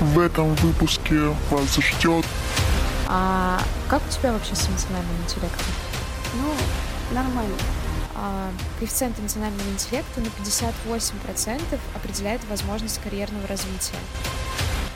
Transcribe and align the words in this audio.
В 0.00 0.18
этом 0.18 0.54
выпуске 0.54 1.14
вас 1.50 1.76
ждет... 1.76 2.24
А 3.06 3.60
как 3.90 4.00
у 4.08 4.10
тебя 4.10 4.32
вообще 4.32 4.54
с 4.54 4.66
эмоциональным 4.66 5.14
интеллектом? 5.24 5.66
Ну, 6.36 7.14
нормально. 7.14 7.54
А, 8.14 8.50
коэффициент 8.78 9.20
эмоционального 9.20 9.68
интеллекта 9.68 10.22
на 10.22 10.26
58% 10.26 11.78
определяет 11.94 12.40
возможность 12.48 12.98
карьерного 13.02 13.46
развития. 13.46 13.98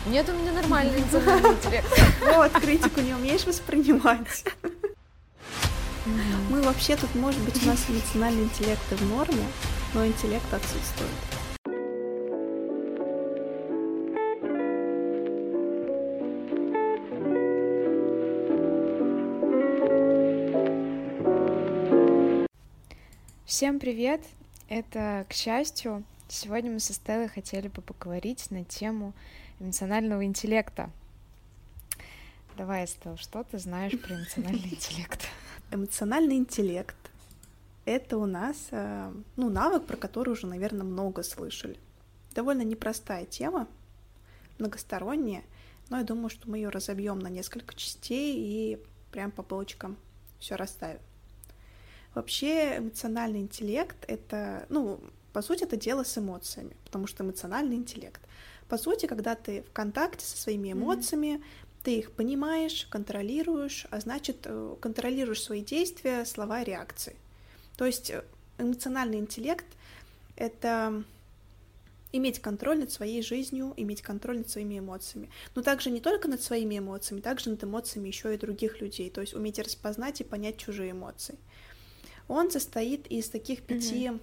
Нет, 0.07 0.27
у 0.31 0.33
меня 0.33 0.53
нормальный 0.53 0.99
эмоциональный 1.03 1.53
интеллект. 1.53 2.03
Вот, 2.23 2.53
критику 2.53 3.03
не 3.03 3.13
умеешь 3.13 3.45
воспринимать. 3.45 4.45
Мы 6.49 6.63
вообще 6.63 6.97
тут, 6.97 7.15
может 7.15 7.41
быть, 7.41 7.63
у 7.63 7.67
нас 7.67 7.85
эмоциональный 7.89 8.45
интеллект 8.45 8.91
в 8.91 9.07
норме, 9.11 9.45
но 9.93 10.07
интеллект 10.07 10.51
отсутствует. 10.51 11.11
Всем 23.47 23.79
привет! 23.79 24.23
Это, 24.71 25.27
к 25.29 25.35
счастью, 25.35 26.03
сегодня 26.29 26.73
мы 26.73 26.81
со 26.81 26.95
Стеллой 26.95 27.29
хотели 27.29 27.69
бы 27.69 27.83
поговорить 27.83 28.51
на 28.51 28.65
тему 28.65 29.13
эмоционального 29.61 30.25
интеллекта. 30.25 30.91
Давай, 32.57 32.89
Стелла, 32.89 33.19
что 33.19 33.45
ты 33.45 33.59
знаешь 33.59 34.01
про 34.01 34.15
эмоциональный 34.15 34.71
интеллект? 34.71 35.29
Эмоциональный 35.71 36.37
интеллект— 36.37 36.97
это 37.85 38.17
у 38.17 38.25
нас 38.25 38.57
э, 38.71 39.13
ну, 39.37 39.51
навык, 39.51 39.85
про 39.85 39.99
который 39.99 40.31
уже, 40.31 40.47
наверное, 40.47 40.85
много 40.85 41.23
слышали. 41.23 41.79
Довольно 42.35 42.63
непростая 42.63 43.27
тема, 43.27 43.69
многосторонняя, 44.59 45.45
но 45.91 45.99
я 45.99 46.05
думаю, 46.05 46.31
что 46.31 46.49
мы 46.49 46.57
ее 46.57 46.71
разобьем 46.71 47.19
на 47.19 47.29
несколько 47.29 47.75
частей 47.75 48.39
и 48.39 48.79
прям 49.13 49.31
по 49.31 49.43
полочкам 49.43 49.99
все 50.39 50.55
расставим. 50.55 51.01
Вообще 52.15 52.79
эмоциональный 52.79 53.41
интеллект— 53.41 53.97
это, 54.09 54.67
ну, 54.69 55.01
по 55.33 55.43
сути, 55.43 55.65
это 55.65 55.77
дело 55.77 56.05
с 56.05 56.17
эмоциями, 56.17 56.77
потому 56.85 57.07
что 57.07 57.25
эмоциональный 57.25 57.77
интеллект. 57.77 58.21
По 58.69 58.79
сути, 58.79 59.07
когда 59.07 59.35
ты 59.35 59.63
в 59.63 59.73
контакте 59.73 60.25
со 60.25 60.37
своими 60.37 60.73
эмоциями, 60.73 61.27
mm-hmm. 61.27 61.43
ты 61.83 61.99
их 61.99 62.13
понимаешь, 62.13 62.87
контролируешь, 62.89 63.87
а 63.91 64.01
значит, 64.01 64.39
э, 64.45 64.77
контролируешь 64.81 65.43
свои 65.43 65.63
действия, 65.63 66.25
слова, 66.25 66.63
реакции. 66.63 67.17
То 67.77 67.85
есть 67.85 68.11
э, 68.11 68.23
эмоциональный 68.59 69.19
интеллект— 69.19 69.67
это 70.37 71.05
иметь 72.13 72.41
контроль 72.41 72.79
над 72.79 72.93
своей 72.93 73.23
жизнью, 73.23 73.75
иметь 73.77 74.03
контроль 74.03 74.39
над 74.39 74.49
своими 74.49 74.79
эмоциями. 74.79 75.31
Но 75.57 75.63
также 75.63 75.91
не 75.91 76.01
только 76.01 76.29
над 76.29 76.41
своими 76.41 76.79
эмоциями, 76.79 77.21
также 77.21 77.51
над 77.51 77.65
эмоциями 77.65 78.07
еще 78.07 78.33
и 78.33 78.39
других 78.39 78.81
людей. 78.81 79.11
То 79.11 79.21
есть 79.21 79.35
уметь 79.35 79.59
распознать 79.59 80.21
и 80.21 80.25
понять 80.25 80.57
чужие 80.57 80.93
эмоции. 80.93 81.37
Он 82.29 82.51
состоит 82.51 83.07
из 83.09 83.29
таких 83.29 83.63
пяти, 83.63 84.11
угу. 84.11 84.21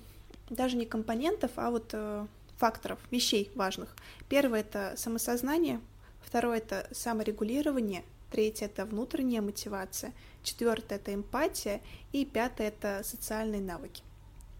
даже 0.49 0.77
не 0.77 0.85
компонентов, 0.85 1.51
а 1.55 1.69
вот 1.69 1.89
э, 1.93 2.25
факторов, 2.57 2.99
вещей 3.11 3.51
важных. 3.55 3.95
Первое 4.29 4.61
это 4.61 4.93
самосознание, 4.97 5.79
второе 6.21 6.57
это 6.57 6.87
саморегулирование, 6.91 8.03
третье 8.31 8.65
это 8.65 8.85
внутренняя 8.85 9.41
мотивация, 9.41 10.13
четвертое 10.43 10.95
это 10.95 11.13
эмпатия 11.13 11.81
и 12.11 12.25
пятое 12.25 12.69
это 12.69 13.01
социальные 13.03 13.61
навыки. 13.61 14.03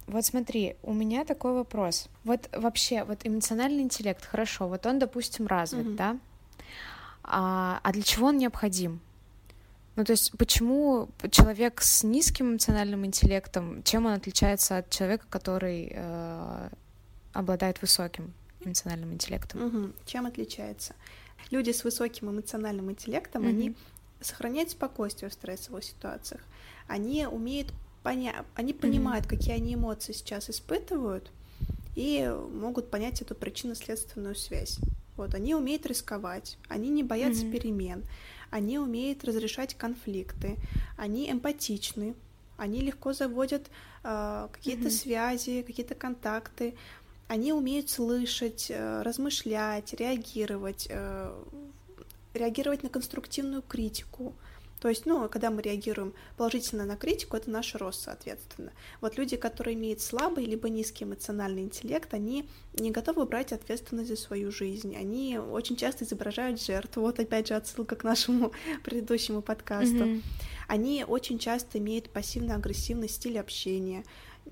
Вот 0.08 0.26
смотри, 0.26 0.76
у 0.83 0.94
меня 0.94 1.23
такой 1.26 1.53
вопрос. 1.53 2.09
Вот 2.23 2.50
вообще, 2.52 3.03
вот 3.03 3.20
эмоциональный 3.23 3.83
интеллект, 3.83 4.26
хорошо, 4.26 4.67
вот 4.67 4.86
он, 4.86 5.00
допустим, 5.00 5.48
развит, 5.48 5.88
угу. 5.88 5.95
да? 5.95 6.17
А, 7.23 7.80
а 7.83 7.94
для 7.94 8.02
чего 8.02 8.28
он 8.28 8.38
необходим? 8.38 9.00
Ну, 9.95 10.06
то 10.06 10.11
есть, 10.11 10.31
почему 10.38 11.09
человек 11.31 11.81
с 11.81 12.03
низким 12.03 12.52
эмоциональным 12.52 13.06
интеллектом, 13.06 13.83
чем 13.83 14.05
он 14.05 14.14
отличается 14.14 14.77
от 14.77 14.89
человека, 14.89 15.26
который 15.30 15.92
э, 15.93 16.70
обладает 17.33 17.82
высоким 17.82 18.33
эмоциональным 18.61 19.14
интеллектом? 19.14 19.65
Угу. 19.65 19.93
Чем 20.05 20.26
отличается? 20.26 20.95
Люди 21.49 21.71
с 21.71 21.83
высоким 21.83 22.30
эмоциональным 22.30 22.89
интеллектом, 22.89 23.42
угу. 23.42 23.49
они 23.49 23.76
сохраняют 24.21 24.70
спокойствие 24.70 25.30
в 25.30 25.33
стрессовых 25.33 25.83
ситуациях. 25.83 26.42
Они 26.88 27.27
умеют 27.27 27.73
понять, 28.02 28.45
они 28.55 28.73
понимают, 28.73 29.26
угу. 29.26 29.36
какие 29.36 29.55
они 29.55 29.76
эмоции 29.76 30.14
сейчас 30.14 30.49
испытывают, 30.49 31.32
и 31.95 32.33
могут 32.54 32.89
понять 32.89 33.21
эту 33.21 33.36
причинно-следственную 33.36 34.36
связь. 34.36 34.80
Вот, 35.17 35.36
они 35.36 35.54
умеют 35.55 35.86
рисковать, 35.86 36.58
они 36.70 36.89
не 36.89 37.04
боятся 37.04 37.45
mm 37.45 37.52
перемен, 37.52 38.04
они 38.52 38.78
умеют 38.78 39.23
разрешать 39.23 39.73
конфликты, 39.76 40.58
они 40.98 41.32
эмпатичны, 41.32 42.14
они 42.58 42.82
легко 42.82 43.14
заводят 43.14 43.72
э, 44.04 44.48
какие-то 44.52 44.89
mm-hmm. 44.89 44.92
связи, 44.92 45.64
какие-то 45.64 45.95
контакты, 45.95 46.76
они 47.28 47.54
умеют 47.54 47.89
слышать, 47.89 48.67
э, 48.70 49.02
размышлять, 49.02 49.94
реагировать, 49.94 50.88
э, 50.89 51.34
реагировать 52.34 52.84
на 52.84 52.89
конструктивную 52.89 53.62
критику. 53.62 54.34
То 54.81 54.89
есть, 54.89 55.05
ну, 55.05 55.30
когда 55.30 55.52
мы 55.52 55.61
реагируем 55.61 56.14
положительно 56.37 56.86
на 56.86 56.97
критику, 56.97 57.37
это 57.37 57.52
наш 57.52 57.75
рост, 57.75 58.02
соответственно. 58.02 58.71
Вот 58.99 59.15
люди, 59.15 59.37
которые 59.37 59.75
имеют 59.75 60.02
слабый 60.02 60.45
либо 60.45 60.69
низкий 60.69 61.03
эмоциональный 61.03 61.61
интеллект, 61.61 62.11
они 62.15 62.49
не 62.73 62.89
готовы 62.89 63.25
брать 63.25 63.53
ответственность 63.53 64.09
за 64.09 64.15
свою 64.15 64.52
жизнь. 64.52 64.95
Они 64.95 65.37
очень 65.37 65.75
часто 65.75 66.03
изображают 66.03 66.59
жертву. 66.59 67.03
Вот 67.03 67.20
опять 67.20 67.49
же 67.49 67.53
отсылка 67.53 67.95
к 67.95 68.03
нашему 68.03 68.53
предыдущему 68.83 69.43
подкасту. 69.43 69.97
Mm-hmm. 69.97 70.23
Они 70.67 71.05
очень 71.08 71.37
часто 71.37 71.77
имеют 71.77 72.09
пассивно-агрессивный 72.09 73.08
стиль 73.08 73.37
общения, 73.37 74.03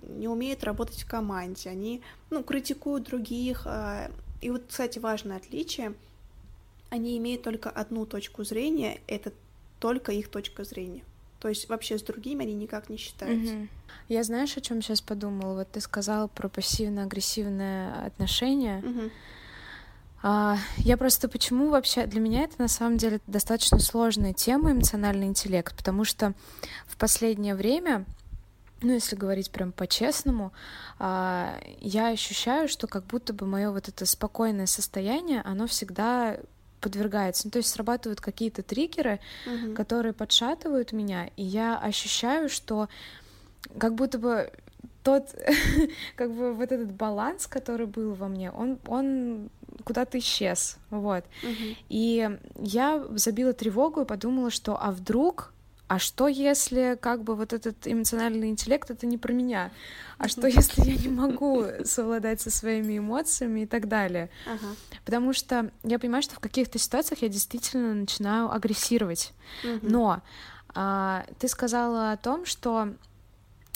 не 0.04 0.28
умеют 0.28 0.64
работать 0.64 1.02
в 1.02 1.10
команде, 1.10 1.72
они, 1.72 2.04
ну, 2.30 2.44
критикуют 2.44 3.06
других. 3.06 3.64
А, 3.66 4.12
и 4.42 4.52
вот, 4.52 4.66
кстати, 4.68 5.00
важное 5.00 5.38
отличие— 5.38 5.96
они 6.90 7.18
имеют 7.18 7.44
только 7.44 7.70
одну 7.70 8.06
точку 8.06 8.44
зрения, 8.44 9.00
это 9.08 9.32
только 9.80 10.12
их 10.12 10.30
точка 10.30 10.64
зрения. 10.64 11.04
То 11.40 11.48
есть 11.48 11.70
вообще 11.70 11.98
с 11.98 12.02
другими 12.02 12.44
они 12.44 12.54
никак 12.54 12.90
не 12.90 12.98
считаются. 12.98 13.54
Угу. 13.54 13.68
Я 14.10 14.24
знаешь, 14.24 14.58
о 14.58 14.62
чем 14.62 14.82
сейчас 14.82 15.02
подумала? 15.02 15.56
Вот 15.56 15.72
ты 15.72 15.80
сказала 15.80 16.28
про 16.28 16.50
пассивно-агрессивное 16.50 18.06
отношение. 18.06 18.80
Угу. 18.80 19.10
А, 20.22 20.58
я 20.78 20.98
просто 20.98 21.30
почему 21.30 21.70
вообще 21.70 22.06
для 22.06 22.20
меня 22.20 22.44
это 22.44 22.56
на 22.58 22.68
самом 22.68 22.98
деле 22.98 23.22
достаточно 23.26 23.80
сложная 23.80 24.34
тема 24.34 24.74
эмоциональный 24.74 25.28
интеллект, 25.28 25.76
потому 25.78 26.04
что 26.04 26.34
в 26.88 26.98
последнее 26.98 27.56
время 27.56 28.06
ну, 28.82 28.94
если 28.94 29.18
говорить 29.18 29.52
прям 29.52 29.74
по-честному, 29.74 30.54
а, 31.00 31.60
я 31.82 32.10
ощущаю, 32.10 32.70
что 32.70 32.88
как 32.88 33.06
будто 33.06 33.34
бы 33.34 33.46
мое 33.46 33.72
вот 33.72 33.90
это 33.90 34.06
спокойное 34.06 34.68
состояние, 34.68 35.42
оно 35.42 35.68
всегда 35.68 36.38
подвергается. 36.80 37.48
Ну, 37.48 37.52
то 37.52 37.58
есть 37.58 37.70
срабатывают 37.70 38.22
какие-то 38.22 38.64
триггеры, 38.64 39.20
угу. 39.46 39.74
которые 39.74 40.14
подшатывают 40.14 40.92
меня, 40.92 41.30
и 41.36 41.44
я 41.44 41.78
ощущаю, 41.78 42.50
что 42.50 42.90
как 43.78 43.96
будто 43.96 44.18
бы 44.18 44.52
тот, 45.04 45.36
как 46.16 46.34
бы 46.34 46.54
вот 46.54 46.72
этот 46.72 46.92
баланс, 46.92 47.48
который 47.48 47.88
был 47.88 48.14
во 48.14 48.28
мне, 48.28 48.52
он, 48.52 48.80
он 48.88 49.50
куда-то 49.84 50.18
исчез, 50.20 50.78
вот. 50.90 51.26
Угу. 51.44 51.76
И 51.90 52.30
я 52.60 53.06
забила 53.12 53.54
тревогу 53.54 54.02
и 54.02 54.06
подумала, 54.06 54.50
что 54.50 54.78
а 54.82 54.92
вдруг 54.92 55.54
а 55.90 55.98
что 55.98 56.28
если 56.28 56.98
как 57.02 57.24
бы 57.24 57.36
вот 57.36 57.52
этот 57.52 57.88
эмоциональный 57.88 58.50
интеллект 58.50 58.92
это 58.92 59.08
не 59.08 59.18
про 59.18 59.34
меня? 59.34 59.72
А 60.20 60.28
что 60.28 60.46
если 60.46 60.84
я 60.84 60.96
не 60.96 61.10
могу 61.10 61.66
совладать 61.84 62.40
со 62.42 62.52
своими 62.52 63.00
эмоциями 63.00 63.62
и 63.62 63.66
так 63.66 63.88
далее? 63.88 64.30
Ага. 64.46 64.76
Потому 65.04 65.34
что 65.34 65.72
я 65.84 65.98
понимаю, 65.98 66.22
что 66.22 66.36
в 66.36 66.40
каких-то 66.40 66.78
ситуациях 66.78 67.24
я 67.24 67.28
действительно 67.28 67.96
начинаю 67.96 68.52
агрессировать. 68.52 69.34
Угу. 69.64 69.80
Но 69.82 70.22
а, 70.76 71.26
ты 71.40 71.48
сказала 71.48 72.12
о 72.12 72.18
том, 72.18 72.46
что 72.46 72.94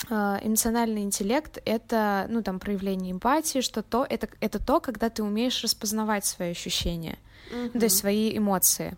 а, 0.08 0.40
эмоциональный 0.44 1.02
интеллект— 1.02 1.58
это, 1.66 2.28
ну, 2.30 2.44
там, 2.44 2.60
проявление 2.60 3.12
эмпатии, 3.12 3.62
что 3.62 3.82
то, 3.82 4.06
это, 4.08 4.30
это 4.40 4.64
то, 4.64 4.80
когда 4.80 5.10
ты 5.10 5.24
умеешь 5.24 5.64
распознавать 5.64 6.28
свои 6.28 6.52
ощущения, 6.52 7.18
угу. 7.50 7.80
то 7.80 7.86
есть 7.86 7.98
свои 7.98 8.38
эмоции. 8.38 8.96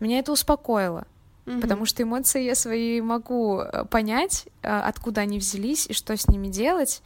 Меня 0.00 0.18
это 0.18 0.32
успокоило, 0.32 1.06
угу. 1.52 1.60
потому 1.60 1.86
что 1.86 2.02
эмоции 2.02 2.42
я 2.42 2.54
свои 2.54 3.00
могу 3.00 3.60
э, 3.60 3.84
понять, 3.84 4.46
э, 4.62 4.68
откуда 4.68 5.22
они 5.22 5.38
взялись 5.38 5.86
и 5.88 5.92
что 5.92 6.16
с 6.16 6.28
ними 6.28 6.48
делать. 6.48 7.02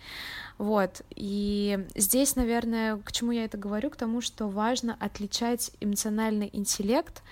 Вот. 0.59 1.03
И 1.15 1.85
здесь, 1.97 2.37
наверное, 2.37 2.97
к 2.99 3.13
чему 3.13 3.33
я 3.33 3.45
это 3.45 3.59
говорю? 3.59 3.91
К 3.91 3.97
тому, 3.97 4.21
что 4.21 4.49
важно 4.49 4.97
отличать 5.01 5.73
эмоциональный 5.81 6.49
интеллект 6.53 7.23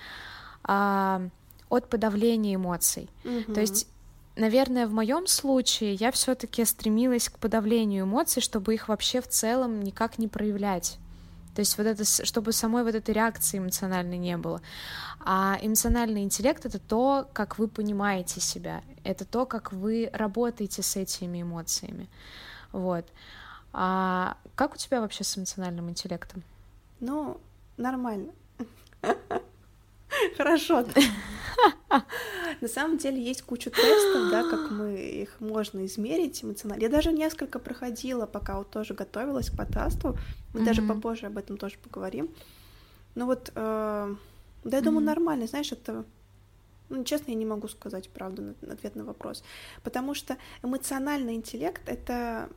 а, 0.65 1.23
от 1.69 1.89
подавления 1.89 2.57
эмоций. 2.57 3.09
Угу. 3.25 3.55
То 3.55 3.61
есть 3.61 3.87
Наверное, 4.35 4.87
в 4.87 4.93
моем 4.93 5.27
случае 5.27 5.95
я 5.95 6.11
все-таки 6.11 6.65
стремилась 6.65 7.29
к 7.29 7.39
подавлению 7.39 8.05
эмоций, 8.05 8.41
чтобы 8.41 8.73
их 8.73 8.89
вообще 8.89 9.21
в 9.21 9.29
целом 9.29 9.83
никак 9.83 10.19
не 10.19 10.27
проявлять. 10.27 10.99
То 11.55 11.61
есть 11.61 11.77
вот 11.77 11.87
это, 11.87 12.05
чтобы 12.05 12.53
самой 12.53 12.83
вот 12.83 12.95
этой 12.95 13.13
реакции 13.15 13.59
эмоциональной 13.59 14.19
не 14.19 14.37
было. 14.37 14.63
А 15.21 15.59
эмоциональный 15.61 16.23
интеллект— 16.23 16.65
это 16.67 16.79
то, 16.79 17.29
как 17.33 17.59
вы 17.59 17.69
понимаете 17.69 18.41
себя, 18.41 18.83
это 19.05 19.25
то, 19.25 19.45
как 19.47 19.73
вы 19.73 20.11
работаете 20.13 20.83
с 20.83 20.97
этими 20.97 21.43
эмоциями. 21.43 22.09
Вот. 22.73 23.07
А 23.73 24.37
как 24.55 24.75
у 24.75 24.77
тебя 24.77 25.01
вообще 25.01 25.25
с 25.25 25.37
эмоциональным 25.37 25.91
интеллектом? 25.91 26.43
Ну, 27.01 27.41
нормально. 27.77 28.33
Хорошо. 30.37 30.85
На 32.63 32.69
самом 32.69 32.97
деле 32.97 33.21
есть 33.21 33.43
куча 33.43 33.71
тестов, 33.71 34.31
да, 34.31 34.49
как 34.49 34.71
мы 34.71 34.95
их 34.95 35.41
можно 35.41 35.85
измерить 35.85 36.45
эмоционально. 36.45 36.83
Я 36.83 36.89
даже 36.89 37.11
несколько 37.11 37.59
проходила, 37.59 38.25
пока 38.25 38.57
вот 38.59 38.71
тоже 38.71 38.95
готовилась 38.95 39.51
к 39.51 39.57
подкасту. 39.57 40.17
Мы 40.55 40.61
mm-hmm. 40.61 40.65
даже 40.65 40.83
попозже 40.83 41.27
об 41.27 41.39
этом 41.39 41.57
тоже 41.57 41.77
поговорим. 41.83 42.33
Ну 43.17 43.27
вот, 43.27 43.51
э, 43.53 44.15
да, 44.65 44.77
я 44.77 44.81
думаю, 44.81 45.03
mm-hmm. 45.03 45.07
нормально, 45.07 45.47
знаешь, 45.49 45.73
это 45.73 46.05
ну, 46.89 47.03
честно, 47.03 47.33
я 47.33 47.37
не 47.37 47.47
могу 47.47 47.67
сказать 47.67 48.09
правду 48.11 48.43
на, 48.43 48.55
на 48.61 48.75
ответ 48.75 48.95
на 48.95 49.05
вопрос. 49.05 49.43
Потому 49.83 50.15
что 50.15 50.37
эмоциональный 50.63 51.35
интеллект— 51.35 51.83
это 51.87 52.49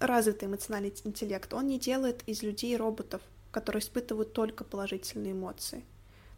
развитый 0.00 0.48
эмоциональный 0.48 0.92
интеллект. 1.04 1.54
Он 1.54 1.68
не 1.68 1.78
делает 1.78 2.24
из 2.26 2.42
людей 2.42 2.76
роботов, 2.76 3.22
которые 3.52 3.80
испытывают 3.80 4.32
только 4.32 4.64
положительные 4.64 5.34
эмоции. 5.34 5.84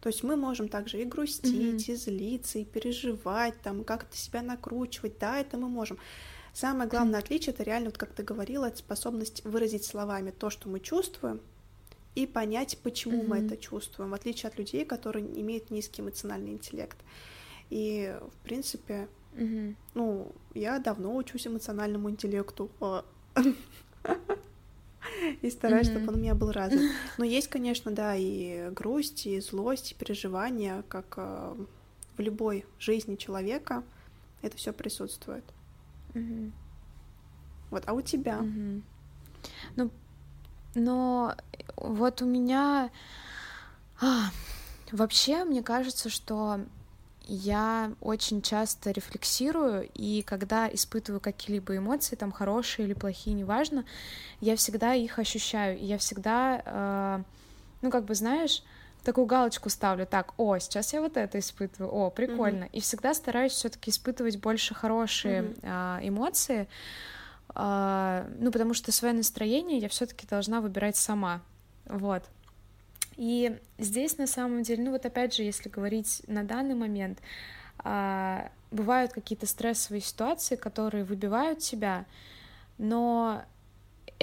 То 0.03 0.09
есть 0.09 0.25
мы 0.25 0.35
можем 0.35 0.69
также 0.69 1.01
и 1.01 1.05
грустить, 1.05 1.55
mm-hmm. 1.89 1.93
и 1.93 1.95
злиться, 1.95 2.59
и 2.59 2.65
переживать, 2.65 3.55
там, 3.63 3.85
как-то 3.85 4.17
себя 4.17 4.43
накручивать, 4.43 5.17
да, 5.21 5.39
это 5.39 5.57
мы 5.57 5.69
можем. 5.69 5.97
Самое 6.53 6.91
главное 6.91 7.21
mm-hmm. 7.21 7.25
отличие 7.25 7.55
это 7.55 7.63
реально, 7.63 7.91
вот 7.91 7.99
как 7.99 8.13
ты 8.13 8.25
говорила, 8.25 8.67
это 8.67 8.79
способность 8.79 9.45
выразить 9.45 9.85
словами 9.85 10.33
то, 10.33 10.51
что 10.51 10.69
мы 10.69 10.81
чувствуем, 10.81 11.41
и 12.17 12.27
понять, 12.27 12.79
почему 12.83 13.23
mm-hmm. 13.23 13.29
мы 13.29 13.39
это 13.39 13.57
чувствуем, 13.57 14.11
в 14.11 14.15
отличие 14.15 14.49
от 14.49 14.59
людей, 14.59 14.85
которые 14.85 15.25
имеют 15.41 15.71
низкий 15.71 16.03
эмоциональный 16.03 16.51
интеллект. 16.51 16.99
И, 17.71 18.13
в 18.21 18.45
принципе, 18.45 19.09
mm-hmm. 19.35 19.77
ну, 19.95 20.33
я 20.53 20.81
давно 20.81 21.15
учусь 21.15 21.47
эмоциональному 21.47 22.11
интеллекту. 22.11 22.73
и 25.41 25.51
стараюсь, 25.51 25.89
mm-hmm. 25.89 25.93
чтобы 25.93 26.09
он 26.09 26.15
у 26.15 26.19
меня 26.19 26.35
был 26.35 26.53
развит. 26.53 26.91
Но 27.19 27.25
есть, 27.25 27.49
конечно, 27.49 27.91
да, 27.91 28.15
и 28.17 28.71
грусть, 28.71 29.27
и 29.27 29.41
злость, 29.41 29.93
и 29.93 29.95
переживания, 29.95 30.83
как 30.89 31.15
э, 31.17 31.55
в 32.17 32.21
любой 32.21 32.65
жизни 32.79 33.17
человека, 33.17 33.83
это 34.43 34.57
все 34.57 34.73
присутствует. 34.73 35.45
Mm-hmm. 36.15 36.53
Вот, 37.71 37.85
а 37.87 37.93
у 37.93 38.01
тебя? 38.01 38.39
Mm-hmm. 38.39 38.83
Ну, 39.77 39.91
но 40.75 41.35
вот 41.77 42.23
у 42.23 42.27
меня 42.27 42.91
а, 44.01 44.31
вообще, 44.91 45.45
мне 45.45 45.63
кажется, 45.63 46.11
что 46.11 46.61
я 47.27 47.93
очень 48.01 48.43
часто 48.43 48.91
рефлексирую, 48.91 49.89
и 49.95 50.23
когда 50.23 50.69
испытываю 50.69 51.21
какие-либо 51.21 51.77
эмоции, 51.77 52.17
там 52.17 52.33
хорошие 52.33 52.87
или 52.87 52.95
плохие, 52.95 53.35
неважно, 53.35 53.85
я 54.41 54.57
всегда 54.57 54.95
их 54.95 55.19
ощущаю, 55.19 55.79
и 55.79 55.85
я 55.85 55.99
всегда, 55.99 56.63
э, 56.65 57.23
ну, 57.83 57.91
как 57.91 58.05
бы, 58.05 58.15
знаешь, 58.15 58.63
такую 59.05 59.27
галочку 59.27 59.69
ставлю, 59.69 60.07
так, 60.07 60.35
о, 60.37 60.59
сейчас 60.59 60.93
я 60.93 61.01
вот 61.01 61.17
это 61.17 61.39
испытываю, 61.39 61.93
о, 61.93 62.11
прикольно, 62.11 62.65
mm-hmm. 62.65 62.73
и 62.73 62.81
всегда 62.81 63.15
стараюсь 63.15 63.53
все-таки 63.53 63.91
испытывать 63.91 64.39
больше 64.39 64.75
хорошие 64.75 65.43
mm-hmm. 65.43 66.01
э, 66.03 66.09
эмоции, 66.09 66.69
э, 67.55 68.31
ну, 68.39 68.51
потому 68.51 68.75
что 68.75 68.93
свое 68.93 69.15
настроение 69.15 69.79
я 69.79 69.89
все-таки 69.89 70.27
должна 70.27 70.61
выбирать 70.61 70.97
сама, 70.97 71.41
вот. 71.87 72.23
И 73.17 73.59
здесь 73.79 74.19
на 74.19 74.26
самом 74.26 74.62
деле, 74.62 74.85
ну 74.85 74.91
вот 74.91 75.06
опять 75.06 75.35
же, 75.35 75.43
если 75.43 75.69
говорить 75.69 76.23
на 76.26 76.44
данный 76.44 76.75
момент, 76.75 77.20
а, 77.79 78.50
бывают 78.70 79.12
какие-то 79.12 79.47
стрессовые 79.47 80.00
ситуации, 80.00 80.56
которые 80.56 81.05
выбивают 81.05 81.59
тебя, 81.59 82.06
но 82.79 83.44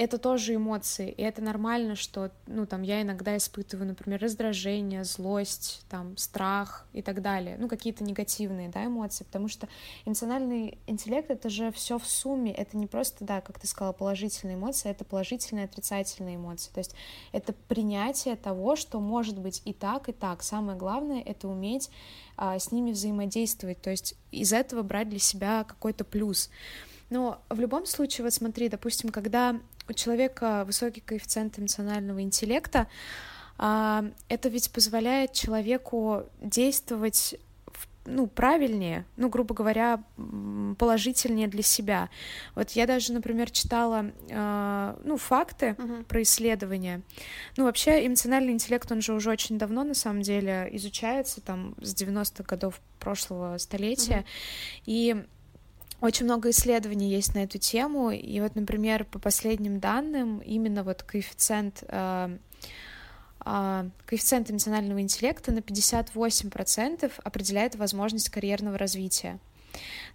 это 0.00 0.16
тоже 0.16 0.54
эмоции, 0.54 1.10
и 1.10 1.20
это 1.20 1.42
нормально, 1.42 1.94
что, 1.94 2.30
ну, 2.46 2.64
там, 2.64 2.80
я 2.80 3.02
иногда 3.02 3.36
испытываю, 3.36 3.86
например, 3.86 4.18
раздражение, 4.22 5.04
злость, 5.04 5.84
там, 5.90 6.16
страх 6.16 6.86
и 6.94 7.02
так 7.02 7.20
далее, 7.20 7.58
ну, 7.58 7.68
какие-то 7.68 8.02
негативные, 8.02 8.70
да, 8.70 8.86
эмоции, 8.86 9.24
потому 9.24 9.48
что 9.48 9.68
эмоциональный 10.06 10.78
интеллект— 10.86 11.30
это 11.32 11.50
же 11.50 11.70
все 11.70 11.98
в 11.98 12.06
сумме, 12.06 12.50
это 12.50 12.78
не 12.78 12.86
просто, 12.86 13.26
да, 13.26 13.42
как 13.42 13.60
ты 13.60 13.66
сказала, 13.66 13.92
положительные 13.92 14.56
эмоции, 14.56 14.90
это 14.90 15.04
положительные, 15.04 15.66
отрицательные 15.66 16.36
эмоции, 16.36 16.70
то 16.72 16.78
есть 16.78 16.94
это 17.32 17.52
принятие 17.68 18.36
того, 18.36 18.76
что 18.76 19.00
может 19.00 19.38
быть 19.38 19.60
и 19.66 19.74
так, 19.74 20.08
и 20.08 20.12
так, 20.12 20.42
самое 20.42 20.78
главное— 20.78 21.20
это 21.26 21.46
уметь 21.46 21.90
а, 22.38 22.58
с 22.58 22.72
ними 22.72 22.92
взаимодействовать, 22.92 23.82
то 23.82 23.90
есть 23.90 24.14
из 24.30 24.54
этого 24.54 24.82
брать 24.82 25.10
для 25.10 25.18
себя 25.18 25.62
какой-то 25.64 26.04
плюс, 26.04 26.48
но 27.10 27.42
в 27.50 27.58
любом 27.60 27.86
случае, 27.86 28.24
вот 28.24 28.32
смотри, 28.32 28.68
допустим, 28.68 29.10
когда 29.10 29.60
у 29.90 29.92
человека 29.92 30.64
высокий 30.66 31.00
коэффициент 31.00 31.58
эмоционального 31.58 32.22
интеллекта, 32.22 32.86
а, 33.58 34.04
это 34.28 34.48
ведь 34.48 34.72
позволяет 34.72 35.32
человеку 35.32 36.24
действовать 36.40 37.36
ну, 38.06 38.26
правильнее, 38.26 39.04
ну, 39.16 39.28
грубо 39.28 39.54
говоря, 39.54 40.02
положительнее 40.78 41.48
для 41.48 41.62
себя. 41.62 42.08
Вот 42.54 42.70
я 42.70 42.86
даже, 42.86 43.12
например, 43.12 43.50
читала, 43.50 44.10
э, 44.28 44.96
ну, 45.04 45.16
факты 45.18 45.76
uh-huh. 45.78 46.04
про 46.04 46.22
исследования. 46.22 47.02
Ну, 47.58 47.64
вообще, 47.64 48.06
эмоциональный 48.06 48.52
интеллект, 48.52 48.90
он 48.90 49.02
же 49.02 49.12
уже 49.12 49.30
очень 49.30 49.58
давно, 49.58 49.84
на 49.84 49.94
самом 49.94 50.22
деле, 50.22 50.68
изучается, 50.72 51.42
там, 51.42 51.74
с 51.82 51.94
90-х 51.94 52.44
годов 52.44 52.80
прошлого 52.98 53.58
столетия, 53.58 54.24
uh-huh. 54.24 54.82
и 54.86 55.24
очень 56.00 56.24
много 56.24 56.50
исследований 56.50 57.10
есть 57.10 57.34
на 57.34 57.40
эту 57.40 57.58
тему, 57.58 58.10
и 58.10 58.40
вот, 58.40 58.54
например, 58.54 59.04
по 59.04 59.18
последним 59.18 59.80
данным, 59.80 60.38
именно 60.38 60.82
вот 60.82 61.02
коэффициент 61.02 61.84
э, 61.88 62.38
э, 63.44 63.90
коэффициент 64.06 64.50
эмоционального 64.50 65.00
интеллекта 65.00 65.52
на 65.52 65.58
58% 65.58 67.12
определяет 67.22 67.74
возможность 67.74 68.30
карьерного 68.30 68.78
развития. 68.78 69.38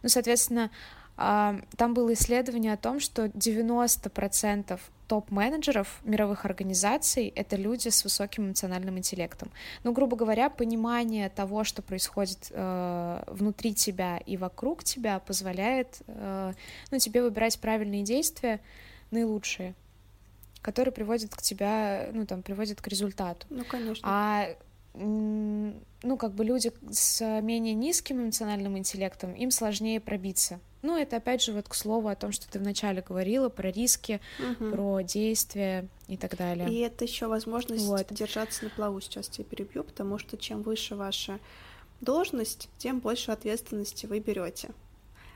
Ну, 0.01 0.09
соответственно, 0.09 0.71
там 1.15 1.93
было 1.93 2.13
исследование 2.13 2.73
о 2.73 2.77
том, 2.77 2.99
что 2.99 3.25
90% 3.25 4.79
топ-менеджеров 5.07 6.01
мировых 6.03 6.45
организаций— 6.45 7.27
это 7.35 7.55
люди 7.55 7.89
с 7.89 8.03
высоким 8.03 8.47
эмоциональным 8.47 8.97
интеллектом. 8.97 9.51
Ну, 9.83 9.93
грубо 9.93 10.17
говоря, 10.17 10.49
понимание 10.49 11.29
того, 11.29 11.63
что 11.63 11.81
происходит 11.81 12.47
э, 12.49 13.23
внутри 13.27 13.73
тебя 13.73 14.17
и 14.17 14.35
вокруг 14.35 14.83
тебя, 14.83 15.19
позволяет 15.19 15.99
э, 16.07 16.53
ну, 16.91 16.99
тебе 16.99 17.21
выбирать 17.21 17.59
правильные 17.59 18.03
действия, 18.03 18.59
наилучшие, 19.11 19.75
которые 20.61 20.91
приводят 20.91 21.33
к 21.35 21.41
тебя, 21.41 22.09
ну, 22.11 22.25
там, 22.25 22.41
приводят 22.41 22.81
к 22.81 22.87
результату. 22.87 23.45
Ну, 23.49 23.63
конечно. 23.63 24.01
А 24.03 24.47
ну, 24.97 26.17
как 26.17 26.33
бы 26.33 26.45
люди 26.45 26.71
с 26.91 27.41
менее 27.41 27.73
низким 27.73 28.23
эмоциональным 28.23 28.77
интеллектом, 28.77 29.33
им 29.33 29.51
сложнее 29.51 29.99
пробиться 29.99 30.59
ну, 30.85 30.97
это 30.97 31.17
опять 31.17 31.41
же 31.41 31.51
вот 31.51 31.67
к 31.67 31.73
слову 31.73 32.07
о 32.07 32.15
том, 32.15 32.31
что 32.31 32.49
ты 32.49 32.59
вначале 32.59 33.01
говорила 33.01 33.49
про 33.49 33.71
риски, 33.71 34.21
угу. 34.39 34.71
про 34.71 35.01
действия 35.01 35.87
и 36.07 36.15
так 36.15 36.37
далее. 36.37 36.69
И 36.71 36.79
это 36.79 37.03
еще 37.03 37.27
возможность 37.27 37.85
вот. 37.85 38.05
держаться 38.11 38.63
на 38.63 38.69
плаву. 38.69 39.01
Сейчас 39.01 39.27
тебя 39.27 39.45
перебью, 39.45 39.83
потому 39.83 40.19
что 40.19 40.37
чем 40.37 40.61
выше 40.61 40.95
ваша 40.95 41.39
должность, 42.01 42.69
тем 42.77 42.99
больше 42.99 43.31
ответственности 43.31 44.05
вы 44.05 44.19
берете. 44.19 44.69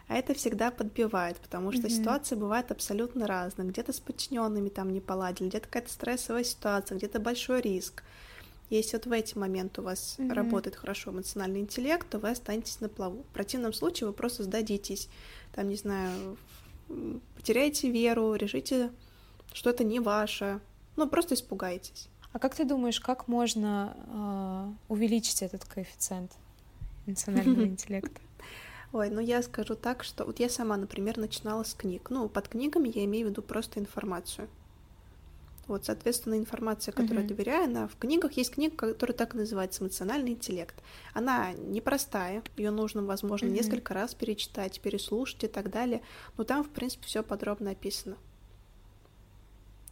А 0.07 0.15
это 0.15 0.33
всегда 0.33 0.71
подбивает, 0.71 1.37
потому 1.37 1.71
что 1.71 1.83
mm-hmm. 1.83 1.89
ситуации 1.89 2.35
бывают 2.35 2.71
абсолютно 2.71 3.27
разные. 3.27 3.69
Где-то 3.69 3.93
с 3.93 3.99
подчиненными 3.99 4.69
там 4.69 4.91
не 4.91 5.01
поладили, 5.01 5.49
где-то 5.49 5.67
какая-то 5.67 5.91
стрессовая 5.91 6.43
ситуация, 6.43 6.97
где-то 6.97 7.19
большой 7.19 7.61
риск. 7.61 8.03
Если 8.69 8.97
вот 8.97 9.05
в 9.07 9.11
эти 9.11 9.37
моменты 9.37 9.81
у 9.81 9.83
вас 9.83 10.15
mm-hmm. 10.17 10.33
работает 10.33 10.75
хорошо 10.75 11.11
эмоциональный 11.11 11.61
интеллект, 11.61 12.07
то 12.09 12.19
вы 12.19 12.29
останетесь 12.29 12.79
на 12.81 12.89
плаву. 12.89 13.23
В 13.23 13.33
противном 13.33 13.73
случае 13.73 14.07
вы 14.07 14.13
просто 14.13 14.43
сдадитесь 14.43 15.09
там, 15.53 15.69
не 15.69 15.75
знаю, 15.75 16.37
потеряете 17.35 17.89
веру, 17.89 18.35
решите, 18.35 18.91
что 19.53 19.71
это 19.71 19.83
не 19.83 19.99
ваше, 19.99 20.59
ну, 20.95 21.07
просто 21.07 21.35
испугаетесь. 21.35 22.09
А 22.31 22.39
как 22.39 22.55
ты 22.55 22.65
думаешь, 22.65 22.99
как 22.99 23.27
можно 23.27 23.95
э, 24.07 24.93
увеличить 24.93 25.41
этот 25.41 25.65
коэффициент 25.65 26.31
эмоционального 27.07 27.63
интеллекта? 27.65 28.21
Ой, 28.91 29.09
ну 29.09 29.19
я 29.19 29.41
скажу 29.43 29.75
так, 29.75 30.03
что 30.03 30.25
вот 30.25 30.39
я 30.39 30.49
сама, 30.49 30.77
например, 30.77 31.17
начинала 31.17 31.63
с 31.63 31.73
книг. 31.73 32.09
Ну, 32.09 32.27
под 32.27 32.47
книгами 32.47 32.91
я 32.93 33.05
имею 33.05 33.27
в 33.27 33.29
виду 33.29 33.41
просто 33.41 33.79
информацию. 33.79 34.47
Вот, 35.69 35.85
соответственно, 35.85 36.35
информация, 36.35 36.91
которой 36.91 37.19
mm-hmm. 37.19 37.21
я 37.21 37.27
доверяю, 37.27 37.63
она 37.65 37.87
в 37.87 37.95
книгах 37.95 38.33
есть 38.33 38.55
книга, 38.55 38.75
которая 38.75 39.15
так 39.15 39.35
и 39.35 39.37
называется 39.37 39.83
«Эмоциональный 39.83 40.31
интеллект». 40.31 40.75
Она 41.13 41.53
непростая, 41.53 42.43
ее 42.57 42.71
нужно, 42.71 43.03
возможно, 43.03 43.45
mm-hmm. 43.45 43.51
несколько 43.51 43.93
раз 43.93 44.15
перечитать, 44.15 44.81
переслушать 44.81 45.43
и 45.43 45.47
так 45.47 45.69
далее, 45.69 46.01
но 46.37 46.43
там, 46.43 46.63
в 46.63 46.69
принципе, 46.69 47.05
все 47.05 47.21
подробно 47.21 47.69
описано. 47.71 48.17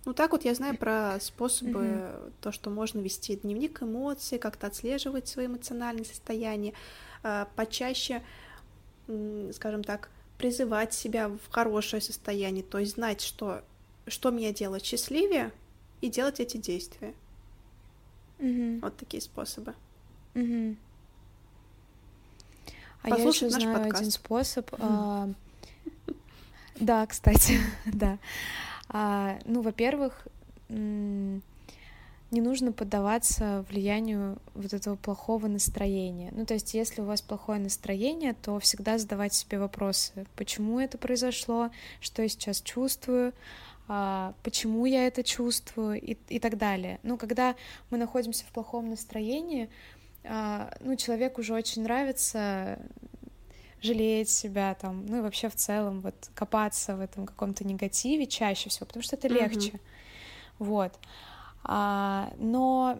Ну 0.05 0.13
так 0.13 0.31
вот 0.31 0.45
я 0.45 0.55
знаю 0.55 0.75
про 0.77 1.19
способы, 1.19 1.79
mm-hmm. 1.79 2.33
то, 2.41 2.51
что 2.51 2.71
можно 2.71 2.99
вести 2.99 3.35
дневник 3.35 3.83
эмоций, 3.83 4.39
как-то 4.39 4.65
отслеживать 4.65 5.27
свои 5.27 5.45
эмоциональные 5.45 6.05
состояния, 6.05 6.73
э, 7.21 7.45
почаще, 7.55 8.23
скажем 9.53 9.83
так, 9.83 10.09
призывать 10.39 10.95
себя 10.95 11.29
в 11.29 11.51
хорошее 11.51 12.01
состояние, 12.01 12.63
то 12.63 12.79
есть 12.79 12.95
знать, 12.95 13.21
что, 13.21 13.61
что 14.07 14.31
меня 14.31 14.51
делает 14.53 14.83
счастливее, 14.83 15.51
и 16.01 16.09
делать 16.09 16.39
эти 16.39 16.57
действия. 16.57 17.13
Mm-hmm. 18.39 18.81
Вот 18.81 18.97
такие 18.97 19.21
способы. 19.21 19.73
Mm-hmm. 20.33 20.75
А 23.03 23.09
я 23.09 23.23
еще 23.23 23.49
знаю 23.49 23.73
подкаст. 23.73 24.01
один 24.01 24.11
способ. 24.11 24.69
Mm-hmm. 24.71 24.77
А... 24.81 25.29
Да, 26.79 27.05
кстати, 27.07 27.59
да. 27.85 28.19
А, 28.89 29.39
ну, 29.45 29.61
во-первых, 29.61 30.27
не 30.69 31.41
нужно 32.41 32.71
поддаваться 32.73 33.65
влиянию 33.69 34.37
вот 34.53 34.73
этого 34.73 34.95
плохого 34.95 35.47
настроения. 35.47 36.31
Ну, 36.35 36.45
то 36.45 36.53
есть, 36.53 36.73
если 36.73 37.01
у 37.01 37.05
вас 37.05 37.21
плохое 37.21 37.59
настроение, 37.59 38.33
то 38.33 38.59
всегда 38.59 38.97
задавать 38.97 39.33
себе 39.33 39.59
вопросы, 39.59 40.25
почему 40.35 40.79
это 40.79 40.97
произошло, 40.97 41.71
что 42.01 42.21
я 42.21 42.27
сейчас 42.27 42.61
чувствую, 42.61 43.33
почему 44.43 44.85
я 44.85 45.07
это 45.07 45.23
чувствую 45.23 46.01
и, 46.01 46.17
и 46.27 46.39
так 46.39 46.57
далее. 46.57 46.99
Ну, 47.03 47.17
когда 47.17 47.55
мы 47.89 47.97
находимся 47.97 48.45
в 48.45 48.51
плохом 48.51 48.89
настроении, 48.89 49.69
а, 50.23 50.73
ну, 50.81 50.95
человеку 50.95 51.41
уже 51.41 51.53
очень 51.53 51.83
нравится 51.83 52.79
жалеть 53.81 54.29
себя 54.29 54.73
там, 54.73 55.05
ну 55.05 55.19
и 55.19 55.21
вообще 55.21 55.49
в 55.49 55.55
целом 55.55 56.01
вот 56.01 56.31
копаться 56.33 56.95
в 56.95 57.01
этом 57.01 57.25
каком-то 57.25 57.65
негативе 57.65 58.25
чаще 58.25 58.69
всего, 58.69 58.87
потому 58.87 59.03
что 59.03 59.15
это 59.15 59.27
легче, 59.27 59.69
mm-hmm. 59.69 59.79
вот. 60.59 60.99
А, 61.63 62.33
но 62.37 62.99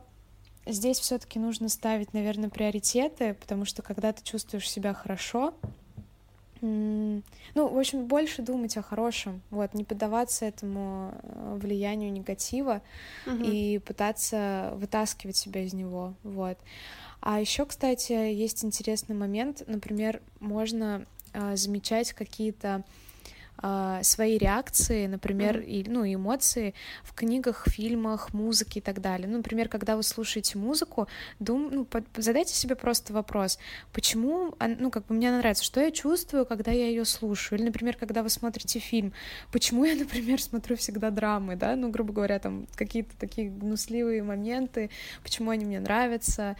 здесь 0.66 1.00
все-таки 1.00 1.40
нужно 1.40 1.70
ставить, 1.70 2.14
наверное, 2.14 2.50
приоритеты, 2.50 3.34
потому 3.34 3.66
что 3.66 3.82
когда 3.82 4.14
ты 4.14 4.24
чувствуешь 4.24 4.70
себя 4.70 4.94
хорошо, 4.94 5.56
ну, 6.62 7.22
в 7.56 7.78
общем, 7.78 8.06
больше 8.06 8.42
думать 8.42 8.78
о 8.78 8.82
хорошем, 8.82 9.42
вот, 9.50 9.74
не 9.74 9.84
поддаваться 9.84 10.46
этому 10.46 11.14
э, 11.22 11.58
влиянию 11.62 12.12
негатива 12.12 12.82
угу. 13.26 13.44
и 13.44 13.80
пытаться 13.80 14.74
вытаскивать 14.76 15.36
себя 15.36 15.64
из 15.64 15.74
него, 15.74 16.14
вот. 16.24 16.58
А 17.20 17.40
еще, 17.40 17.66
кстати, 17.66 18.12
есть 18.12 18.64
интересный 18.64 19.16
момент, 19.16 19.64
например, 19.68 20.22
можно 20.40 21.06
э, 21.34 21.56
замечать 21.56 22.14
какие-то 22.14 22.84
э, 22.86 23.07
свои 24.04 24.38
реакции, 24.38 25.08
например, 25.08 25.58
mm-hmm. 25.58 25.66
и, 25.66 25.90
ну, 25.90 26.06
эмоции 26.06 26.74
в 27.04 27.14
книгах, 27.14 27.68
фильмах, 27.68 28.34
музыке 28.34 28.80
и 28.80 28.82
так 28.82 29.02
далее. 29.02 29.28
Ну, 29.28 29.38
например, 29.38 29.68
когда 29.70 29.96
вы 29.96 30.04
слушаете 30.04 30.58
музыку, 30.58 31.08
дум, 31.40 31.70
ну, 31.72 31.86
под, 31.86 32.06
задайте 32.16 32.54
себе 32.54 32.76
просто 32.76 33.14
вопрос, 33.14 33.58
почему, 33.94 34.54
ну, 34.60 34.92
как 34.92 35.08
бы 35.08 35.16
мне 35.16 35.32
нравится, 35.32 35.64
что 35.64 35.82
я 35.82 35.92
чувствую, 35.92 36.46
когда 36.46 36.72
я 36.72 36.88
ее 36.88 37.06
слушаю, 37.06 37.60
или, 37.60 37.66
например, 37.66 37.98
когда 37.98 38.24
вы 38.24 38.30
смотрите 38.30 38.80
фильм, 38.80 39.14
почему 39.52 39.86
я, 39.86 39.96
например, 40.00 40.42
смотрю 40.42 40.76
всегда 40.76 41.10
драмы, 41.10 41.56
да, 41.56 41.76
ну, 41.76 41.90
грубо 41.90 42.14
говоря, 42.14 42.40
там 42.40 42.68
какие-то 42.76 43.18
такие 43.18 43.50
гнусливые 43.50 44.24
моменты, 44.24 44.90
почему 45.24 45.50
они 45.52 45.66
мне 45.66 45.80
нравятся, 45.80 46.48
а, 46.48 46.56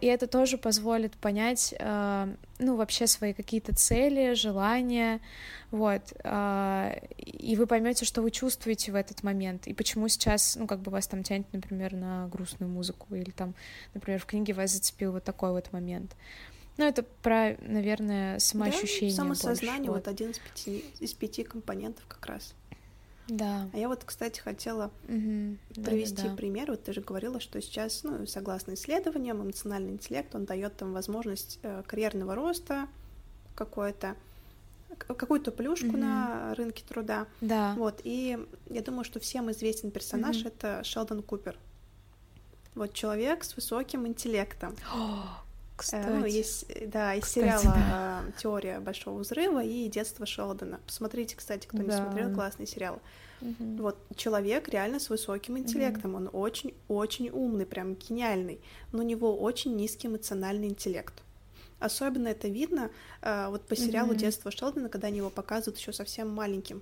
и 0.00 0.06
это 0.06 0.26
тоже 0.26 0.58
позволит 0.58 1.16
понять, 1.16 1.74
а, 1.80 2.28
ну, 2.58 2.76
вообще 2.76 3.06
свои 3.06 3.32
какие-то 3.32 3.74
цели, 3.74 4.34
желания, 4.34 5.20
вот, 5.70 6.12
а, 6.24 6.94
и 7.16 7.56
вы 7.56 7.66
поймете, 7.66 8.04
что 8.04 8.20
вы 8.20 8.30
чувствуете 8.30 8.92
в 8.92 8.94
этот 8.94 9.22
момент, 9.22 9.66
и 9.66 9.72
почему 9.72 10.08
сейчас, 10.08 10.56
ну, 10.56 10.66
как 10.66 10.80
бы 10.80 10.90
вас 10.90 11.06
там 11.06 11.22
тянет, 11.22 11.50
например, 11.52 11.94
на 11.94 12.28
грустную 12.28 12.70
музыку, 12.70 13.14
или 13.14 13.30
там, 13.30 13.54
например, 13.94 14.20
в 14.20 14.26
книге 14.26 14.52
вас 14.52 14.72
зацепил 14.72 15.12
вот 15.12 15.24
такой 15.24 15.52
вот 15.52 15.72
момент. 15.72 16.14
Ну, 16.76 16.84
это 16.86 17.02
про, 17.02 17.56
наверное, 17.60 18.38
самоощущение. 18.38 19.16
Да, 19.16 19.22
самосознание, 19.22 19.90
больше, 19.90 19.90
вот. 19.90 20.06
вот 20.06 20.08
один 20.08 20.30
из 20.30 20.38
пяти, 20.38 20.84
из 21.00 21.12
пяти 21.14 21.44
компонентов 21.44 22.04
как 22.08 22.26
раз. 22.26 22.54
Да. 23.32 23.70
А 23.72 23.78
я 23.78 23.88
вот, 23.88 24.04
кстати, 24.04 24.40
хотела 24.40 24.90
угу. 25.08 25.56
привести 25.74 26.22
да, 26.24 26.28
да, 26.28 26.36
пример. 26.36 26.70
Вот 26.70 26.84
ты 26.84 26.92
же 26.92 27.00
говорила, 27.00 27.40
что 27.40 27.62
сейчас, 27.62 28.04
ну, 28.04 28.26
согласно 28.26 28.74
исследованиям, 28.74 29.42
эмоциональный 29.42 29.92
интеллект, 29.92 30.34
он 30.34 30.44
дает 30.44 30.76
там 30.76 30.92
возможность 30.92 31.58
э, 31.62 31.82
карьерного 31.86 32.34
роста 32.34 32.88
какое-то, 33.54 34.16
какую-то 34.98 35.50
плюшку 35.50 35.88
угу. 35.88 35.96
на 35.96 36.54
рынке 36.56 36.84
труда. 36.86 37.26
Да. 37.40 37.74
Вот, 37.78 38.02
и 38.04 38.38
я 38.68 38.82
думаю, 38.82 39.04
что 39.04 39.18
всем 39.18 39.50
известен 39.50 39.90
персонаж 39.90 40.40
угу. 40.40 40.48
это 40.48 40.84
Шелдон 40.84 41.22
Купер. 41.22 41.56
Вот 42.74 42.92
человек 42.92 43.44
с 43.44 43.56
высоким 43.56 44.06
интеллектом. 44.06 44.76
Кстати. 45.82 46.08
Ну, 46.08 46.24
есть, 46.24 46.66
да, 46.90 47.14
из 47.14 47.24
кстати, 47.24 47.44
сериала 47.44 47.74
да. 47.74 48.22
«Теория 48.38 48.78
большого 48.78 49.18
взрыва» 49.18 49.64
и 49.64 49.88
«Детство 49.88 50.26
Шелдона». 50.26 50.78
Посмотрите, 50.86 51.34
кстати, 51.34 51.66
кто 51.66 51.78
да. 51.78 51.82
не 51.82 51.90
смотрел, 51.90 52.32
классный 52.32 52.68
сериал. 52.68 53.00
Угу. 53.40 53.82
Вот 53.82 53.98
человек 54.14 54.68
реально 54.68 55.00
с 55.00 55.10
высоким 55.10 55.58
интеллектом, 55.58 56.14
угу. 56.14 56.22
он 56.22 56.30
очень-очень 56.32 57.30
умный, 57.30 57.66
прям 57.66 57.96
гениальный, 57.96 58.60
но 58.92 59.00
у 59.00 59.02
него 59.02 59.36
очень 59.36 59.74
низкий 59.74 60.06
эмоциональный 60.06 60.68
интеллект. 60.68 61.14
Особенно 61.80 62.28
это 62.28 62.46
видно 62.46 62.92
э, 63.20 63.48
вот 63.48 63.66
по 63.66 63.74
сериалу 63.74 64.12
mm 64.12 64.18
«Детство 64.18 64.52
Шелдона», 64.52 64.88
когда 64.88 65.08
они 65.08 65.16
его 65.16 65.30
показывают 65.30 65.78
еще 65.78 65.92
совсем 65.92 66.28
маленьким. 66.28 66.80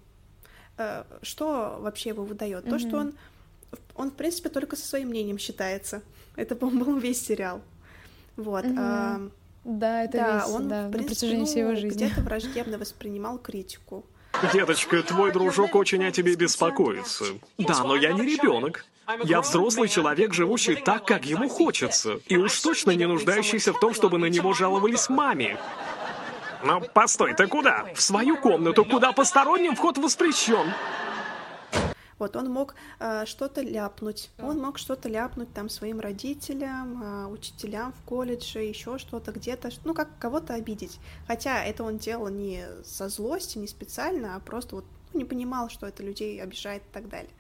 Э, 0.76 1.04
что 1.23 1.78
вообще 1.80 2.11
его 2.11 2.23
выдает? 2.23 2.66
mm 2.66 2.69
То, 2.69 2.78
что 2.78 2.99
он, 2.99 3.14
он, 3.95 4.11
в 4.11 4.14
принципе, 4.14 4.50
только 4.50 4.76
со 4.76 4.87
своим 4.87 5.09
мнением 5.09 5.38
считается. 5.38 6.02
Это, 6.37 6.54
по-моему, 6.54 6.85
был 6.85 6.99
весь 6.99 7.25
сериал. 7.25 7.62
Вот. 8.40 8.64
Mm-hmm. 8.64 8.76
А, 8.78 9.20
да, 9.64 10.04
это 10.04 10.16
да, 10.16 10.35
весь, 10.38 10.54
он, 10.54 10.68
да, 10.68 10.88
в 10.88 10.90
принципе, 10.90 11.02
на 11.02 11.09
протяжении 11.09 11.44
всей 11.44 11.61
его 11.61 11.70
ну, 11.70 11.76
жизни. 11.76 11.97
где-то 11.97 12.20
враждебно 12.23 12.78
воспринимал 12.78 13.38
критику. 13.38 14.04
Деточка, 14.52 15.02
твой 15.02 15.32
дружок 15.32 15.75
очень 15.75 16.04
о 16.04 16.11
тебе 16.11 16.35
беспокоится. 16.35 17.25
Да, 17.59 17.85
но 17.85 17.97
я 17.97 18.12
не 18.12 18.23
ребенок. 18.23 18.87
Я 19.25 19.40
взрослый 19.40 19.88
человек, 19.88 20.32
живущий 20.32 20.76
так, 20.76 21.04
как 21.04 21.26
ему 21.26 21.49
хочется. 21.49 22.20
И 22.26 22.37
уж 22.37 22.59
точно 22.61 22.92
не 22.92 23.06
нуждающийся 23.06 23.73
в 23.73 23.80
том, 23.80 23.92
чтобы 23.92 24.18
на 24.18 24.26
него 24.26 24.54
жаловались 24.54 25.09
маме. 25.09 25.59
Но 26.62 26.80
постой, 26.80 27.35
ты 27.35 27.47
куда? 27.47 27.87
В 27.94 28.00
свою 28.00 28.37
комнату, 28.37 28.85
куда 28.85 29.12
посторонним 29.12 29.75
вход 29.75 29.99
воспрещен. 29.99 30.73
Вот 32.21 32.37
он 32.37 32.50
мог 32.50 32.75
э, 33.00 33.25
что-то 33.27 33.62
ляпнуть, 33.62 34.31
он 34.39 34.59
мог 34.59 34.79
что-то 34.79 35.09
ляпнуть 35.09 35.53
там 35.53 35.69
своим 35.69 36.00
родителям, 36.00 37.03
э, 37.03 37.27
учителям 37.27 37.93
в 37.93 38.03
колледже, 38.05 38.61
еще 38.61 38.99
что-то 38.99 39.33
где-то, 39.33 39.71
ну 39.85 39.95
как 39.95 40.09
кого-то 40.19 40.55
обидеть. 40.55 41.00
Хотя 41.27 41.65
это 41.65 41.83
он 41.83 41.99
делал 41.99 42.29
не 42.29 42.65
со 42.85 43.09
злости, 43.09 43.59
не 43.59 43.67
специально, 43.67 44.37
а 44.37 44.41
просто 44.41 44.77
вот 44.77 44.85
ну, 45.12 45.21
не 45.21 45.25
понимал, 45.25 45.71
что 45.71 45.87
это 45.87 46.03
людей 46.03 46.41
обижает 46.41 46.83
и 46.83 46.93
так 46.93 47.09
далее. 47.09 47.31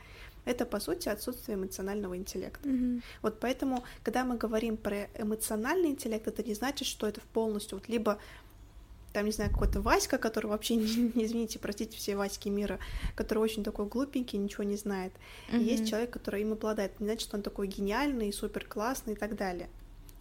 Это, 0.46 0.64
по 0.64 0.80
сути, 0.80 1.08
отсутствие 1.08 1.56
эмоционального 1.56 2.16
интеллекта. 2.16 2.66
Mm-hmm. 2.68 3.02
Вот 3.22 3.40
поэтому, 3.40 3.84
когда 4.02 4.24
мы 4.24 4.36
говорим 4.36 4.78
про 4.78 5.08
эмоциональный 5.18 5.90
интеллект, 5.90 6.26
это 6.26 6.42
не 6.42 6.54
значит, 6.54 6.88
что 6.88 7.06
это 7.06 7.20
полностью 7.32 7.78
вот 7.78 7.88
либо 7.88 8.18
там, 9.12 9.26
не 9.26 9.32
знаю, 9.32 9.50
какой-то 9.50 9.80
Васька, 9.80 10.18
который 10.18 10.46
вообще, 10.46 10.76
не, 10.76 11.12
не 11.14 11.24
извините, 11.24 11.58
простите, 11.58 11.96
все 11.96 12.16
Васьки 12.16 12.48
мира, 12.48 12.78
который 13.14 13.38
очень 13.38 13.64
такой 13.64 13.86
глупенький, 13.86 14.38
ничего 14.38 14.64
не 14.64 14.76
знает. 14.76 15.12
Mm-hmm. 15.50 15.60
И 15.60 15.64
есть 15.64 15.88
человек, 15.88 16.10
который 16.10 16.42
им 16.42 16.52
обладает. 16.52 16.98
Не 17.00 17.06
значит, 17.06 17.22
что 17.22 17.36
он 17.36 17.42
такой 17.42 17.66
гениальный, 17.66 18.32
супер 18.32 18.64
классный 18.64 19.14
и 19.14 19.16
так 19.16 19.36
далее. 19.36 19.68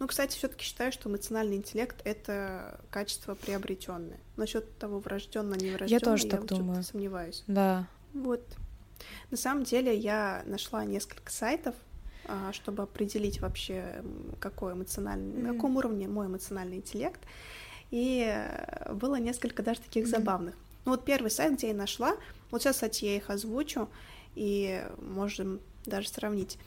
Ну, 0.00 0.06
кстати, 0.06 0.34
все-таки 0.34 0.64
считаю, 0.64 0.92
что 0.92 1.10
эмоциональный 1.10 1.56
интеллект 1.56 2.00
это 2.04 2.80
качество 2.90 3.34
приобретенное. 3.34 4.18
Насчет 4.36 4.78
того, 4.78 4.98
врожденно, 4.98 5.54
не 5.54 5.70
врожденно, 5.70 5.90
я 5.90 6.00
тоже 6.00 6.24
я 6.24 6.30
так 6.30 6.40
вот 6.40 6.48
думаю. 6.48 6.82
сомневаюсь. 6.82 7.44
Да. 7.46 7.86
Вот. 8.14 8.42
На 9.30 9.36
самом 9.36 9.64
деле 9.64 9.94
я 9.94 10.42
нашла 10.46 10.86
несколько 10.86 11.30
сайтов, 11.30 11.74
а, 12.24 12.50
чтобы 12.54 12.82
определить 12.82 13.40
вообще, 13.40 14.02
какой 14.38 14.72
эмоциональный, 14.72 15.34
mm-hmm. 15.34 15.46
на 15.46 15.54
каком 15.54 15.76
уровне 15.76 16.08
мой 16.08 16.28
эмоциональный 16.28 16.78
интеллект. 16.78 17.20
И 17.90 18.24
э, 18.26 18.92
было 18.92 19.16
несколько 19.16 19.62
даже 19.62 19.80
таких 19.80 20.04
mm-hmm. 20.04 20.08
забавных. 20.08 20.54
Ну 20.84 20.92
вот 20.92 21.04
первый 21.04 21.30
сайт, 21.30 21.54
где 21.54 21.68
я 21.68 21.74
нашла, 21.74 22.16
вот 22.50 22.62
сейчас, 22.62 22.76
кстати, 22.76 23.04
я 23.04 23.16
их 23.16 23.30
озвучу, 23.30 23.88
и 24.34 24.84
можем 25.00 25.60
даже 25.84 26.08
сравнить. 26.08 26.58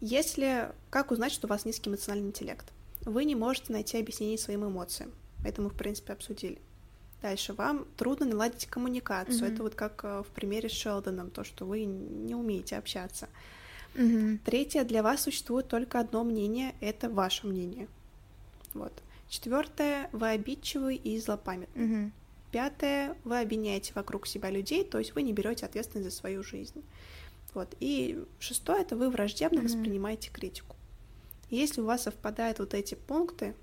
Если, 0.00 0.70
как 0.90 1.10
узнать, 1.10 1.32
что 1.32 1.46
у 1.46 1.50
вас 1.50 1.64
низкий 1.64 1.90
эмоциональный 1.90 2.28
интеллект? 2.28 2.66
Вы 3.02 3.24
не 3.24 3.34
можете 3.34 3.72
найти 3.72 3.98
объяснение 3.98 4.38
своим 4.38 4.66
эмоциям. 4.66 5.12
Это 5.44 5.62
мы, 5.62 5.70
в 5.70 5.74
принципе, 5.74 6.12
обсудили. 6.12 6.58
Дальше 7.22 7.52
вам 7.54 7.86
трудно 7.96 8.26
наладить 8.26 8.66
коммуникацию. 8.66 9.48
Mm-hmm. 9.48 9.52
Это 9.54 9.62
вот 9.62 9.74
как 9.74 10.04
э, 10.04 10.22
в 10.22 10.26
примере 10.34 10.68
с 10.68 10.72
Шелдоном, 10.72 11.30
то, 11.30 11.44
что 11.44 11.64
вы 11.64 11.84
не 11.84 12.34
умеете 12.34 12.76
общаться. 12.76 13.28
Mm-hmm. 13.94 14.40
Третье, 14.44 14.84
для 14.84 15.02
вас 15.02 15.22
существует 15.22 15.68
только 15.68 16.00
одно 16.00 16.24
мнение, 16.24 16.74
это 16.80 17.08
ваше 17.08 17.46
мнение. 17.46 17.88
Вот. 18.74 18.92
Четвертое, 19.28 20.08
вы 20.12 20.28
обидчивый 20.28 20.96
и 20.96 21.18
злопамятный. 21.18 21.84
Угу. 21.84 22.12
Пятое, 22.52 23.16
вы 23.24 23.40
обвиняете 23.40 23.92
вокруг 23.94 24.26
себя 24.26 24.50
людей, 24.50 24.84
то 24.84 24.98
есть 24.98 25.14
вы 25.14 25.22
не 25.22 25.32
берете 25.32 25.66
ответственность 25.66 26.10
за 26.10 26.16
свою 26.16 26.42
жизнь. 26.42 26.84
Вот. 27.54 27.74
И 27.80 28.22
шестое 28.38 28.82
это 28.82 28.96
вы 28.96 29.10
враждебно 29.10 29.60
mm-hmm. 29.60 29.64
воспринимаете 29.64 30.30
критику. 30.30 30.76
Если 31.50 31.80
у 31.80 31.84
вас 31.84 32.02
совпадают 32.02 32.58
вот 32.58 32.74
эти 32.74 32.94
пункты, 32.94 33.54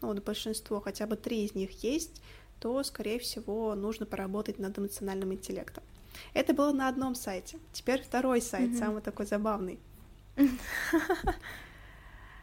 ну 0.00 0.08
вот 0.08 0.24
большинство, 0.24 0.80
хотя 0.80 1.06
бы 1.06 1.16
три 1.16 1.44
из 1.44 1.54
них 1.54 1.82
есть, 1.82 2.22
то, 2.58 2.82
скорее 2.82 3.18
всего, 3.18 3.74
нужно 3.74 4.06
поработать 4.06 4.58
над 4.58 4.78
эмоциональным 4.78 5.32
интеллектом. 5.34 5.84
Это 6.32 6.54
было 6.54 6.72
на 6.72 6.88
одном 6.88 7.14
сайте. 7.14 7.58
Теперь 7.72 8.02
второй 8.02 8.40
сайт, 8.40 8.70
mm-hmm. 8.70 8.78
самый 8.78 9.02
такой 9.02 9.26
забавный. 9.26 9.78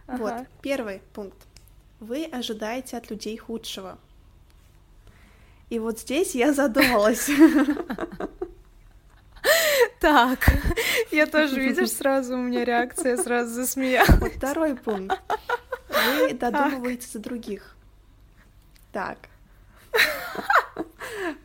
Вот, 0.08 0.34
первый 0.62 1.02
пункт. 1.14 1.38
Вы 2.02 2.26
ожидаете 2.26 2.98
от 2.98 3.12
людей 3.12 3.38
худшего. 3.38 4.00
И 5.70 5.78
вот 5.78 6.00
здесь 6.00 6.34
я 6.34 6.52
задумалась. 6.52 7.30
Так, 10.00 10.40
я 11.12 11.28
тоже, 11.28 11.62
видишь, 11.62 11.92
сразу 11.92 12.34
у 12.34 12.42
меня 12.42 12.66
реакция, 12.66 13.18
сразу 13.18 13.54
засмеялась. 13.54 14.34
Второй 14.36 14.76
пункт. 14.76 15.16
Вы 15.90 16.34
додумываете 16.34 17.08
за 17.08 17.20
других. 17.20 17.76
Так. 18.92 19.20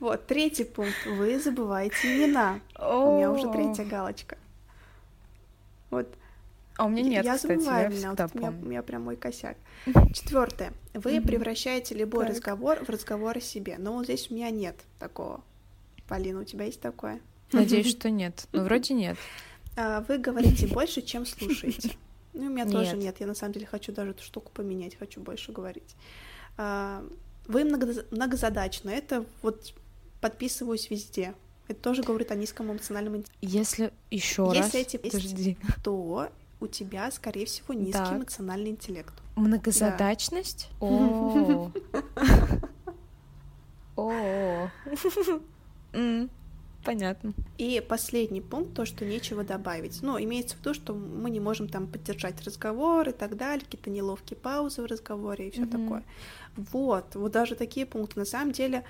Вот, 0.00 0.26
третий 0.26 0.64
пункт. 0.64 1.04
Вы 1.04 1.38
забываете 1.38 2.16
имена. 2.16 2.60
У 2.78 3.16
меня 3.16 3.30
уже 3.30 3.52
третья 3.52 3.84
галочка. 3.84 4.38
Вот. 5.90 6.08
А 6.76 6.84
у 6.84 6.88
меня 6.88 7.02
нет, 7.02 7.24
я 7.24 7.36
кстати, 7.36 7.54
забываю 7.58 7.82
я 7.90 7.96
имена, 7.96 8.08
всегда 8.08 8.24
вот 8.26 8.34
у 8.34 8.38
меня, 8.38 8.50
у 8.50 8.64
меня 8.66 8.82
прям 8.82 9.02
мой 9.02 9.16
косяк. 9.16 9.56
Четвертое. 10.12 10.72
Вы 10.94 11.20
превращаете 11.20 11.94
любой 11.94 12.26
Так. 12.26 12.34
разговор 12.34 12.84
в 12.84 12.88
разговор 12.90 13.36
о 13.38 13.40
себе. 13.40 13.76
Но 13.78 13.94
вот 13.94 14.04
здесь 14.04 14.30
у 14.30 14.34
меня 14.34 14.50
нет 14.50 14.76
такого. 14.98 15.42
Полина, 16.08 16.40
у 16.40 16.44
тебя 16.44 16.66
есть 16.66 16.80
такое? 16.80 17.20
Надеюсь, 17.52 17.88
что 17.90 18.10
нет. 18.10 18.46
Ну, 18.52 18.64
вроде 18.64 18.94
нет. 18.94 19.16
А, 19.76 20.02
Вы 20.08 20.18
говорите 20.18 20.66
больше, 20.66 21.00
чем 21.02 21.24
слушаете. 21.26 21.92
Ну, 22.34 22.46
у 22.46 22.50
меня 22.50 22.66
тоже 22.66 22.96
Нет. 22.96 23.16
Я 23.20 23.26
на 23.26 23.34
самом 23.34 23.54
деле 23.54 23.66
хочу 23.66 23.92
даже 23.92 24.10
эту 24.10 24.22
штуку 24.22 24.50
поменять, 24.52 24.96
хочу 24.98 25.20
больше 25.20 25.52
говорить. 25.52 25.96
А, 26.58 27.02
Вы 27.46 27.64
много- 27.64 28.04
многозадачны. 28.10 28.90
Это 28.90 29.24
вот 29.42 29.72
подписываюсь 30.20 30.90
везде. 30.90 31.34
Это 31.68 31.80
тоже 31.80 32.02
говорит 32.02 32.30
о 32.30 32.34
низком 32.34 32.70
эмоциональном 32.70 33.16
интеллекте. 33.16 33.38
Если 33.40 33.92
еще 34.10 34.44
Если 34.54 34.60
раз, 34.62 34.74
эти 34.74 34.96
подожди, 34.98 35.56
То 35.82 36.30
у 36.60 36.66
тебя, 36.66 37.10
скорее 37.10 37.46
всего, 37.46 37.74
низкий 37.74 37.92
Так. 37.92 38.16
эмоциональный 38.18 38.70
интеллект. 38.70 39.12
многозадачность? 39.36 40.68
О. 40.80 41.70
Понятно. 46.84 47.32
И 47.58 47.84
последний 47.86 48.40
пункт, 48.40 48.74
то, 48.74 48.86
что 48.86 49.04
нечего 49.04 49.42
добавить. 49.42 50.02
Ну, 50.02 50.22
имеется 50.22 50.54
в 50.56 50.60
виду, 50.60 50.72
что 50.72 50.94
мы 50.94 51.30
не 51.30 51.40
можем 51.40 51.68
там 51.68 51.88
поддержать 51.88 52.40
разговор 52.44 53.08
и 53.08 53.12
так 53.12 53.36
далее, 53.36 53.64
какие-то 53.64 53.90
неловкие 53.90 54.38
паузы 54.38 54.82
в 54.82 54.86
разговоре 54.86 55.48
и 55.48 55.50
все 55.50 55.62
Мгм. 55.62 55.70
такое. 55.70 56.04
Вот, 56.56 57.14
вот 57.16 57.32
даже 57.32 57.56
такие 57.56 57.86
пункты. 57.86 58.20
На 58.20 58.24
самом 58.24 58.52
деле, 58.52 58.84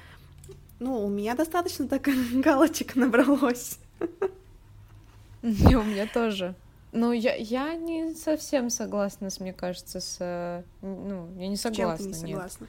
ну, 0.78 1.06
у 1.06 1.08
меня 1.08 1.34
достаточно 1.34 1.88
так 1.88 2.02
галочек 2.34 2.96
набралось. 2.96 3.78
У 5.42 5.46
меня 5.48 6.06
тоже. 6.06 6.54
Ну, 6.92 7.12
я, 7.12 7.34
я 7.34 7.74
не 7.74 8.14
совсем 8.14 8.70
согласна, 8.70 9.28
с, 9.30 9.40
мне 9.40 9.52
кажется, 9.52 10.00
с... 10.00 10.16
э, 10.20 10.62
Ну, 10.82 11.28
я 11.38 11.48
не 11.48 11.56
С 11.56 11.62
чем 11.62 11.72
ты 11.72 11.76
согласна, 11.78 12.04
не 12.04 12.08
нет. 12.08 12.18
согласна? 12.20 12.66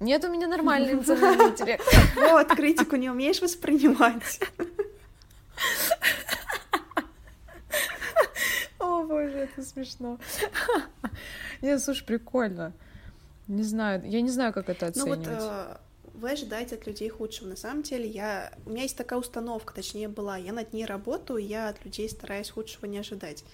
Нет, 0.00 0.24
у 0.24 0.28
меня 0.32 0.46
нормальный 0.48 0.92
эмоциональный 0.94 1.50
интеллект. 1.50 1.84
Вот, 2.16 2.48
критику 2.48 2.96
не 2.96 3.08
умеешь 3.10 3.40
воспринимать. 3.40 4.40
О, 8.78 9.04
боже, 9.04 9.38
это 9.38 9.62
смешно. 9.62 10.18
Нет, 11.62 11.82
слушай, 11.82 12.04
прикольно. 12.04 12.72
Не 13.48 13.62
знаю, 13.62 14.02
я 14.04 14.20
не 14.20 14.30
знаю, 14.30 14.52
как 14.52 14.68
это 14.68 14.92
Ну 14.96 15.06
вот 15.06 15.18
оценивать. 15.20 15.42
э, 15.42 15.76
вы 16.14 16.30
ожидаете 16.30 16.76
от 16.76 16.86
людей 16.86 17.08
худшего. 17.08 17.48
На 17.48 17.56
самом 17.56 17.82
деле, 17.82 18.08
я... 18.08 18.52
у 18.64 18.70
меня 18.70 18.82
есть 18.82 18.96
такая 18.96 19.18
установка, 19.18 19.74
точнее 19.74 20.08
была, 20.08 20.36
я 20.36 20.52
над 20.52 20.72
ней 20.72 20.84
работаю, 20.84 21.44
я 21.44 21.68
от 21.68 21.84
людей 21.84 22.08
стараюсь 22.08 22.50
худшего 22.50 22.86
не 22.86 22.98
ожидать. 22.98 23.44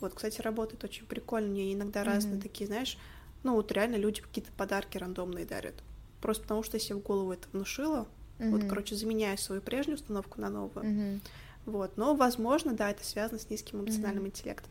Вот, 0.00 0.14
кстати, 0.14 0.40
работает 0.40 0.84
очень 0.84 1.06
прикольно. 1.06 1.48
Мне 1.48 1.72
иногда 1.74 2.04
разные 2.04 2.34
Мгм. 2.34 2.42
такие, 2.42 2.66
знаешь, 2.66 2.98
ну 3.42 3.54
вот 3.54 3.72
реально 3.72 3.96
люди 3.96 4.20
какие-то 4.20 4.52
подарки 4.52 4.98
рандомные 4.98 5.44
дарят. 5.44 5.74
Просто 6.20 6.42
потому 6.42 6.62
что 6.62 6.76
я 6.76 6.80
себе 6.80 6.96
в 6.96 7.02
голову 7.02 7.32
это 7.32 7.48
внушила. 7.52 8.06
Вот, 8.38 8.60
Мгм. 8.60 8.68
короче, 8.68 8.94
заменяю 8.94 9.36
свою 9.38 9.60
прежнюю 9.60 9.96
установку 9.96 10.40
на 10.40 10.50
новую. 10.50 10.86
Мгм. 10.86 11.20
Вот, 11.66 11.96
но, 11.96 12.14
возможно, 12.14 12.72
да, 12.74 12.90
это 12.90 13.04
связано 13.04 13.38
с 13.38 13.50
низким 13.50 13.80
эмоциональным 13.80 14.26
интеллектом. 14.26 14.70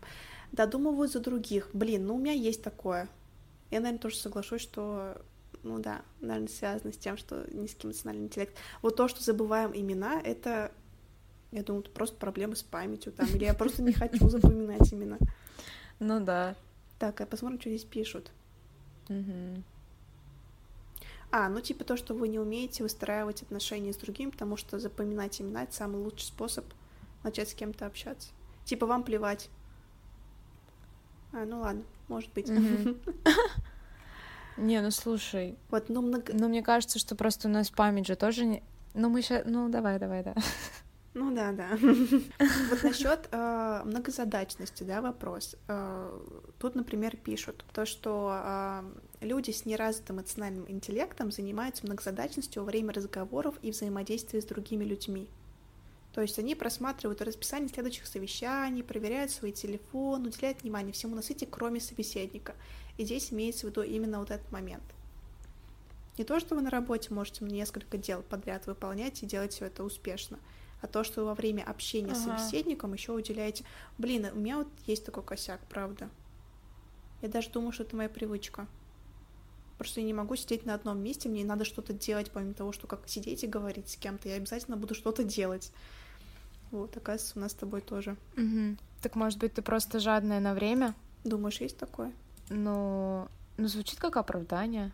Додумываю 0.51 1.07
за 1.07 1.19
других. 1.19 1.69
Блин, 1.73 2.07
ну 2.07 2.15
у 2.15 2.19
меня 2.19 2.31
есть 2.31 2.63
такое. 2.63 3.09
Я, 3.69 3.79
наверное, 3.81 3.99
тоже 3.99 4.15
соглашусь, 4.15 4.61
что, 4.61 5.21
ну 5.67 5.79
да, 5.79 6.01
наверное, 6.21 6.47
связано 6.47 6.93
с 6.93 6.97
тем, 6.97 7.17
что 7.17 7.45
низкий 7.51 7.87
эмоциональный 7.87 8.25
интеллект. 8.25 8.55
Вот 8.81 8.95
то, 8.95 9.07
что 9.07 9.23
забываем 9.23 9.71
имена, 9.75 10.21
это, 10.21 10.71
я 11.51 11.63
думаю, 11.63 11.83
это 11.83 11.91
просто 11.91 12.15
проблемы 12.17 12.55
с 12.55 12.63
памятью 12.63 13.11
там, 13.11 13.27
или 13.27 13.45
я 13.45 13.53
просто 13.53 13.83
не 13.83 13.93
хочу 13.93 14.29
запоминать 14.29 14.93
имена. 14.93 15.17
Ну 15.99 16.23
да. 16.23 16.55
Так, 16.99 17.21
а 17.21 17.25
посмотрим, 17.25 17.59
что 17.59 17.69
здесь 17.69 17.83
пишут. 17.83 18.31
Мгм. 19.09 19.63
А, 21.29 21.49
ну 21.49 21.59
типа 21.59 21.83
то, 21.83 21.97
что 21.97 22.13
вы 22.13 22.29
не 22.29 22.39
умеете 22.39 22.83
выстраивать 22.83 23.41
отношения 23.41 23.91
с 23.91 23.97
другим, 23.97 24.31
потому 24.31 24.55
что 24.55 24.79
запоминать 24.79 25.41
имена— 25.41 25.63
это 25.65 25.73
самый 25.73 26.01
лучший 26.01 26.27
способ 26.27 26.65
начать 27.23 27.49
с 27.49 27.53
кем-то 27.53 27.85
общаться. 27.85 28.29
Типа 28.63 28.85
вам 28.85 29.03
плевать. 29.03 29.49
А, 31.33 31.45
ну 31.45 31.59
ладно, 31.59 31.83
может 32.07 32.31
быть. 32.33 32.49
Не, 34.57 34.81
ну 34.81 34.91
слушай, 34.91 35.57
Вот, 35.69 35.89
ну 35.89 36.01
много... 36.01 36.33
ну 36.33 36.47
мне 36.47 36.63
кажется, 36.63 36.99
что 36.99 37.15
просто 37.15 37.47
у 37.47 37.51
нас 37.51 37.69
память 37.69 38.07
же 38.07 38.15
тоже 38.15 38.45
не... 38.45 38.63
Ну 38.93 39.09
мы 39.09 39.21
сейчас... 39.21 39.43
Ну 39.45 39.69
давай, 39.69 39.99
давай, 39.99 40.23
да. 40.23 40.35
Ну 41.13 41.33
да, 41.33 41.51
да. 41.51 41.69
Вот 42.69 42.83
насчет 42.83 43.27
э, 43.31 43.81
многозадачности, 43.85 44.83
да, 44.83 45.01
вопрос. 45.01 45.55
Э, 45.67 46.11
Тут, 46.59 46.75
например, 46.75 47.17
пишут 47.17 47.65
то, 47.73 47.85
что 47.85 48.39
э, 48.43 48.83
люди 49.21 49.49
с 49.49 49.65
неразвитым 49.65 50.17
эмоциональным 50.17 50.65
интеллектом 50.69 51.31
занимаются 51.31 51.85
многозадачностью 51.85 52.63
во 52.63 52.67
время 52.67 52.93
разговоров 52.93 53.55
и 53.63 53.71
взаимодействия 53.71 54.41
с 54.41 54.45
другими 54.45 54.83
людьми. 54.83 55.27
То 56.17 56.23
есть 56.23 56.39
они 56.39 56.55
просматривают 56.55 57.21
расписание 57.21 57.69
следующих 57.69 58.07
совещаний, 58.07 58.81
проверяют 58.81 59.29
свой 59.29 59.51
телефон, 59.51 60.25
уделяют 60.25 60.63
внимание 60.63 60.91
всему 60.91 61.15
на 61.15 61.21
свете, 61.21 61.45
кроме 61.45 61.79
собеседника. 61.79 62.55
И 62.97 63.05
здесь 63.05 63.31
имеется 63.31 63.67
в 63.67 63.69
виду 63.69 63.83
именно 63.83 64.17
вот 64.17 64.31
этот 64.31 64.51
момент. 64.51 64.81
Не 66.17 66.23
то, 66.23 66.39
что 66.39 66.55
вы 66.55 66.61
на 66.61 66.71
работе 66.71 67.13
можете 67.13 67.45
несколько 67.45 67.99
дел 67.99 68.23
подряд 68.23 68.65
выполнять 68.65 69.21
и 69.21 69.27
делать 69.27 69.53
все 69.53 69.65
это 69.65 69.83
успешно, 69.83 70.39
а 70.81 70.87
то, 70.87 71.03
что 71.03 71.21
вы 71.21 71.27
во 71.27 71.35
время 71.35 71.61
общения 71.61 72.15
с 72.15 72.25
Ага. 72.25 72.39
собеседником 72.39 72.93
еще 72.93 73.11
уделяете... 73.11 73.63
Блин, 73.99 74.25
у 74.33 74.39
меня 74.39 74.57
вот 74.57 74.69
есть 74.87 75.05
такой 75.05 75.21
косяк, 75.21 75.59
правда. 75.69 76.09
Я 77.21 77.29
даже 77.29 77.51
думаю, 77.51 77.73
что 77.73 77.83
это 77.83 77.95
моя 77.95 78.09
привычка. 78.09 78.65
Просто 79.77 79.99
я 79.99 80.07
не 80.07 80.15
могу 80.15 80.35
сидеть 80.35 80.65
на 80.65 80.73
одном 80.73 80.97
месте, 80.97 81.29
мне 81.29 81.45
надо 81.45 81.63
что-то 81.63 81.93
делать, 81.93 82.31
помимо 82.31 82.55
того, 82.55 82.71
что 82.71 82.87
как 82.87 83.07
сидеть 83.07 83.43
и 83.43 83.47
говорить 83.47 83.89
с 83.89 83.97
кем-то, 83.97 84.29
я 84.29 84.37
обязательно 84.37 84.77
буду 84.77 84.95
что-то 84.95 85.23
делать. 85.23 85.71
Вот, 86.71 86.95
оказывается, 86.97 87.37
у 87.37 87.41
нас 87.41 87.51
с 87.51 87.55
тобой 87.55 87.81
тоже. 87.81 88.15
Мгм. 88.35 88.77
Так 89.01 89.15
может 89.15 89.39
быть, 89.39 89.53
ты 89.53 89.61
просто 89.61 89.99
жадная 89.99 90.39
на 90.39 90.53
время? 90.53 90.93
Думаешь, 91.23 91.61
есть 91.61 91.77
такое? 91.77 92.11
Ну, 92.49 93.27
ну 93.57 93.67
звучит 93.67 93.99
как 93.99 94.17
оправдание. 94.17 94.91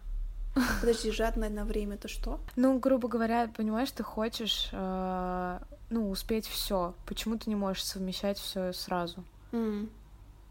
Подожди, 0.82 1.10
жадное 1.12 1.50
на 1.50 1.66
время 1.66 1.96
это 1.96 2.08
что? 2.08 2.40
Ну, 2.56 2.78
грубо 2.78 3.08
говоря, 3.08 3.50
понимаешь, 3.56 3.92
ты 3.92 4.04
хочешь, 4.04 4.70
э, 4.72 5.60
ну, 5.90 6.10
успеть 6.12 6.46
все. 6.48 6.94
Почему 7.08 7.38
ты 7.38 7.50
не 7.50 7.56
можешь 7.56 7.84
совмещать 7.84 8.38
все 8.38 8.72
сразу? 8.74 9.24
М, 9.52 9.90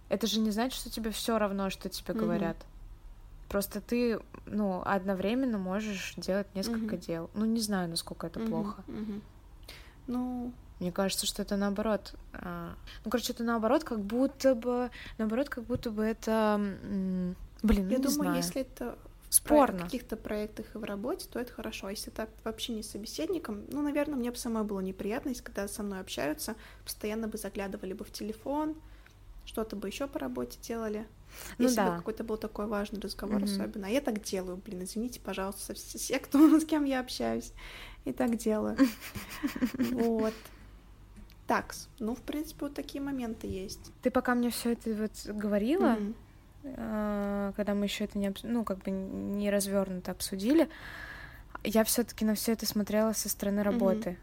Это 0.09 0.27
же 0.27 0.41
не 0.41 0.51
значит, 0.51 0.79
что 0.79 0.91
тебе 0.91 1.11
все 1.11 1.39
равно, 1.39 1.71
что 1.71 1.89
тебе 1.89 2.15
Мгм. 2.15 2.21
говорят. 2.25 2.57
Просто 3.49 3.81
ты, 3.81 4.19
ну, 4.47 4.83
одновременно 4.85 5.59
можешь 5.59 6.15
делать 6.17 6.53
несколько 6.55 6.97
Мгм. 6.97 6.99
дел. 7.01 7.31
Ну, 7.35 7.45
не 7.45 7.61
знаю, 7.61 7.89
насколько 7.89 8.27
это 8.27 8.41
мгм, 8.41 8.49
плохо. 8.49 8.85
мгм. 8.89 9.23
Ну, 10.09 10.53
Мне 10.83 10.91
кажется, 10.91 11.27
что 11.27 11.43
это 11.43 11.57
наоборот. 11.57 12.13
а, 12.33 12.75
Ну, 13.05 13.11
короче, 13.13 13.33
это 13.33 13.45
наоборот, 13.45 13.85
как 13.85 14.01
будто 14.01 14.57
бы, 14.57 14.91
наоборот, 15.17 15.49
как 15.49 15.63
будто 15.63 15.93
бы 15.93 16.03
это, 16.03 16.57
блин, 16.59 17.37
ну, 17.63 17.91
я 17.93 17.99
не 17.99 18.03
думаю, 18.03 18.11
знаю. 18.15 18.37
если 18.39 18.63
это 18.63 18.99
в 19.31 19.35
Спорно. 19.35 19.77
про- 19.79 19.85
каких-то 19.85 20.17
проектах 20.17 20.67
и 20.75 20.79
в 20.79 20.83
работе, 20.83 21.29
то 21.33 21.39
это 21.39 21.53
хорошо. 21.53 21.87
А 21.87 21.91
если 21.93 22.11
так 22.11 22.31
вообще 22.43 22.73
не 22.73 22.83
с 22.83 22.91
собеседником, 22.91 23.63
ну, 23.71 23.81
наверное, 23.81 24.17
мне 24.17 24.33
бы 24.33 24.37
самой 24.37 24.65
было 24.65 24.81
неприятно, 24.81 25.29
если 25.29 25.45
когда 25.45 25.69
со 25.69 25.85
мной 25.85 26.01
общаются, 26.01 26.57
постоянно 26.85 27.29
бы 27.29 27.39
заглядывали 27.39 27.93
бы 27.93 28.05
в 28.05 28.11
телефон, 28.11 28.75
что-то 29.45 29.77
бы 29.77 29.87
еще 29.87 30.09
по 30.09 30.19
работе 30.19 30.59
делали. 30.63 31.07
Ну 31.59 31.67
если 31.67 31.81
бы 31.81 31.87
да. 31.91 31.97
какой-то 31.99 32.25
был 32.25 32.39
такой 32.39 32.67
важный 32.67 32.99
разговор 33.01 33.37
Мгм. 33.37 33.45
особенно. 33.45 33.87
А 33.87 33.91
я 33.91 34.01
так 34.01 34.21
делаю, 34.21 34.57
блин, 34.57 34.83
извините, 34.83 35.21
пожалуйста, 35.21 35.75
все, 35.75 35.97
все, 35.97 36.19
кто, 36.19 36.59
с 36.59 36.65
кем 36.65 36.83
я 36.87 36.99
общаюсь. 36.99 37.53
И 38.05 38.13
так 38.13 38.37
делаю. 38.37 38.77
Вот. 39.93 40.35
Такс. 41.47 41.89
Ну, 41.99 42.15
в 42.15 42.23
принципе, 42.23 42.67
вот 42.67 42.75
такие 42.75 43.03
моменты 43.03 43.47
есть. 43.47 43.93
Ты 44.03 44.11
пока 44.11 44.35
мне 44.35 44.51
все 44.51 44.73
это 44.73 44.93
вот 44.95 45.13
говорила, 45.27 45.99
mm-hmm. 46.63 47.55
когда 47.55 47.75
мы 47.75 47.87
еще 47.87 48.05
это 48.05 48.19
не, 48.19 48.33
ну, 48.43 48.65
как 48.65 48.79
бы 48.79 48.91
не 48.91 49.51
развернуто 49.51 50.13
обсудили, 50.13 50.69
я 51.65 51.85
все-таки 51.85 52.25
на 52.25 52.35
все 52.35 52.53
это 52.53 52.67
смотрела 52.67 53.13
со 53.13 53.29
стороны 53.29 53.63
работы. 53.63 54.11
Mm-hmm. 54.11 54.17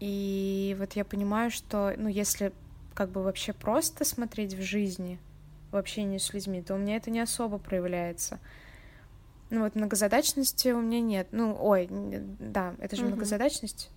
И 0.00 0.76
вот 0.78 0.92
я 0.92 1.04
понимаю, 1.04 1.50
что, 1.50 1.94
ну, 1.96 2.08
если 2.08 2.52
как 2.94 3.10
бы 3.10 3.22
вообще 3.22 3.52
просто 3.52 4.04
смотреть 4.04 4.54
в 4.54 4.62
жизни, 4.62 5.18
в 5.70 5.76
общении 5.76 6.18
с 6.18 6.32
людьми, 6.32 6.62
то 6.62 6.74
у 6.74 6.78
меня 6.78 6.96
это 6.96 7.10
не 7.10 7.20
особо 7.20 7.58
проявляется. 7.58 8.40
Ну 9.50 9.62
вот 9.62 9.74
многозадачности 9.74 10.68
у 10.68 10.80
меня 10.80 11.00
нет. 11.00 11.28
Ну, 11.32 11.56
ой, 11.58 11.88
да, 11.90 12.74
это 12.78 12.96
же 12.96 13.02
mm-hmm. 13.02 13.08
многозадачность, 13.08 13.90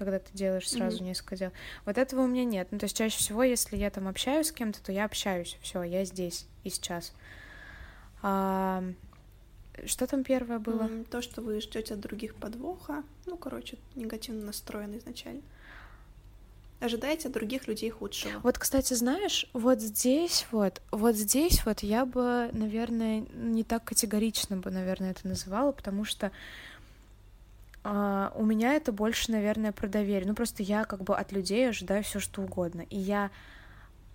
когда 0.00 0.18
ты 0.18 0.32
делаешь 0.32 0.68
сразу 0.68 0.98
mm-hmm. 0.98 1.04
несколько 1.04 1.36
дел. 1.36 1.52
Вот 1.84 1.98
этого 1.98 2.22
у 2.22 2.26
меня 2.26 2.44
нет. 2.44 2.68
Ну, 2.70 2.78
то 2.78 2.84
есть 2.84 2.96
чаще 2.96 3.18
всего, 3.18 3.42
если 3.42 3.76
я 3.76 3.90
там 3.90 4.08
общаюсь 4.08 4.48
с 4.48 4.52
кем-то, 4.52 4.82
то 4.82 4.92
я 4.92 5.04
общаюсь. 5.04 5.58
Все, 5.60 5.82
я 5.82 6.06
здесь 6.06 6.46
и 6.64 6.70
сейчас. 6.70 7.12
А, 8.22 8.82
что 9.84 10.06
там 10.06 10.24
первое 10.24 10.58
было? 10.58 10.88
То, 11.10 11.20
что 11.20 11.42
вы 11.42 11.60
ждете 11.60 11.94
от 11.94 12.00
других 12.00 12.34
подвоха. 12.34 13.02
Ну, 13.26 13.36
короче, 13.36 13.76
негативно 13.94 14.46
настроен 14.46 14.96
изначально. 14.96 15.42
Ожидаете 16.80 17.28
от 17.28 17.34
других 17.34 17.68
людей 17.68 17.90
худшего. 17.90 18.40
Вот, 18.42 18.58
кстати, 18.58 18.94
знаешь, 18.94 19.46
вот 19.52 19.80
здесь 19.80 20.46
вот, 20.50 20.80
вот 20.90 21.14
здесь 21.14 21.66
вот 21.66 21.80
я 21.80 22.06
бы, 22.06 22.48
наверное, 22.54 23.26
не 23.34 23.64
так 23.64 23.84
категорично 23.84 24.56
бы, 24.56 24.70
наверное, 24.70 25.10
это 25.10 25.28
называла, 25.28 25.72
потому 25.72 26.06
что 26.06 26.32
Uh, 27.82 28.30
у 28.34 28.44
меня 28.44 28.74
это 28.74 28.92
больше, 28.92 29.32
наверное, 29.32 29.72
про 29.72 29.88
доверие. 29.88 30.28
Ну, 30.28 30.34
просто 30.34 30.62
я 30.62 30.84
как 30.84 31.02
бы 31.02 31.16
от 31.16 31.32
людей 31.32 31.70
ожидаю 31.70 32.02
все 32.02 32.20
что 32.20 32.42
угодно. 32.42 32.82
И 32.90 32.98
я 32.98 33.30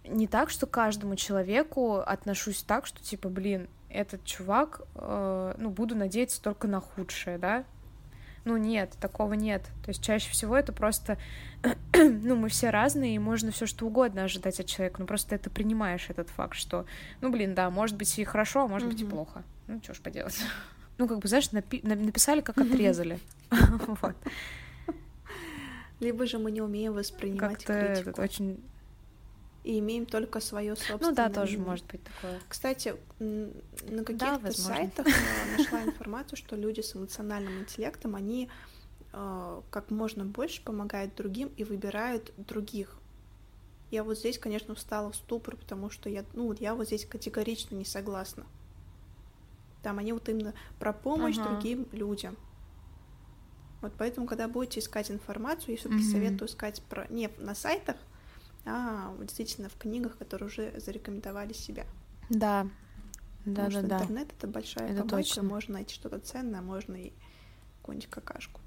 не 0.08 0.28
так, 0.28 0.50
что 0.50 0.68
каждому 0.68 1.16
человеку 1.16 1.98
отношусь 1.98 2.62
так, 2.64 2.86
что 2.86 3.04
типа, 3.04 3.30
блин, 3.30 3.68
этот 3.90 4.24
чувак, 4.24 4.82
э, 4.96 5.56
ну, 5.58 5.70
буду 5.70 5.96
надеяться 5.96 6.42
только 6.42 6.68
на 6.68 6.80
худшее, 6.80 7.38
да? 7.38 7.64
Ну, 8.44 8.58
нет, 8.58 8.96
такого 9.02 9.34
нет. 9.34 9.64
То 9.84 9.90
есть 9.90 10.04
чаще 10.04 10.30
всего 10.30 10.56
это 10.56 10.72
просто, 10.72 11.18
ну, 11.94 12.36
мы 12.36 12.50
все 12.50 12.70
разные, 12.70 13.16
и 13.16 13.20
можно 13.20 13.52
все 13.52 13.66
что 13.66 13.88
угодно 13.88 14.24
ожидать 14.24 14.60
от 14.60 14.68
человека, 14.68 15.02
но 15.02 15.08
просто 15.08 15.38
ты 15.40 15.50
принимаешь 15.50 16.10
этот 16.10 16.30
факт, 16.30 16.56
что, 16.56 16.86
ну, 17.22 17.32
блин, 17.32 17.56
да, 17.56 17.72
может 17.72 17.98
быть 17.98 18.20
и 18.20 18.24
хорошо, 18.24 18.66
а 18.66 18.68
может 18.68 18.88
быть 18.88 19.02
и 19.02 19.06
плохо. 19.06 19.44
Ну, 19.68 19.82
что 19.82 19.96
ж 19.96 20.00
поделать. 20.00 20.40
Ну, 20.98 21.08
как 21.08 21.20
бы, 21.20 21.28
знаешь, 21.28 21.50
напи- 21.52 21.86
написали, 21.86 22.42
как 22.42 22.58
отрезали. 22.58 23.20
вот. 23.52 24.16
Либо 26.00 26.26
же 26.26 26.40
мы 26.40 26.52
не 26.52 26.62
умеем 26.62 26.94
воспринимать 26.94 27.66
критику. 27.66 28.22
Очень 28.22 28.60
и 29.66 29.80
имеем 29.80 30.06
только 30.06 30.40
свое 30.40 30.76
собственное. 30.76 31.10
Ну 31.10 31.16
да, 31.16 31.30
тоже 31.30 31.58
может 31.58 31.86
быть 31.88 32.02
такое. 32.04 32.40
Кстати, 32.48 32.96
на 33.20 34.04
каких-то 34.04 34.40
да, 34.40 34.52
сайтах 34.52 35.08
я 35.08 35.58
нашла 35.58 35.84
информацию, 35.84 36.38
что 36.38 36.56
люди 36.56 36.82
с 36.82 36.96
эмоциональным 36.96 37.62
интеллектом, 37.62 38.16
они 38.16 38.48
э, 39.12 39.62
как 39.72 39.90
можно 39.90 40.24
больше 40.24 40.62
помогают 40.62 41.16
другим 41.16 41.50
и 41.58 41.64
выбирают 41.64 42.32
других. 42.38 42.96
Я 43.90 44.04
вот 44.04 44.20
здесь, 44.20 44.38
конечно, 44.38 44.76
встала 44.76 45.12
в 45.12 45.16
ступор, 45.16 45.56
потому 45.56 45.90
что 45.90 46.10
я, 46.10 46.24
ну, 46.34 46.54
я 46.60 46.76
вот 46.76 46.86
здесь 46.86 47.06
категорично 47.06 47.74
не 47.76 47.86
согласна. 47.86 48.46
Там 49.86 50.00
они 50.00 50.14
вот 50.14 50.28
именно 50.30 50.56
про 50.80 50.94
помощь 50.94 51.38
ага. 51.38 51.52
другим 51.52 51.88
людям. 51.92 52.36
Вот 53.82 53.94
поэтому, 54.00 54.26
когда 54.26 54.48
будете 54.48 54.80
искать 54.80 55.12
информацию, 55.12 55.74
я 55.74 55.78
все-таки 55.78 56.02
mm-hmm. 56.02 56.12
советую 56.12 56.50
искать 56.50 56.82
про 56.90 57.06
не 57.10 57.30
на 57.38 57.54
сайтах, 57.54 57.96
а 58.66 59.16
действительно 59.20 59.70
в 59.70 59.78
книгах, 59.78 60.18
которые 60.18 60.48
уже 60.48 60.74
зарекомендовали 60.80 61.54
себя. 61.54 61.86
Да, 62.32 62.68
да, 63.46 63.66
Потому 63.66 63.70
да, 63.70 63.70
что 63.70 63.80
интернет 63.82 64.34
это 64.36 64.48
большая 64.48 64.86
это 64.86 65.04
помойка, 65.04 65.18
точно. 65.18 65.44
можно 65.44 65.74
найти 65.76 65.94
что-то 65.94 66.18
ценное, 66.18 66.62
можно 66.62 66.96
и 66.96 67.14
какую-нибудь 67.82 68.10
какашку. 68.10 68.62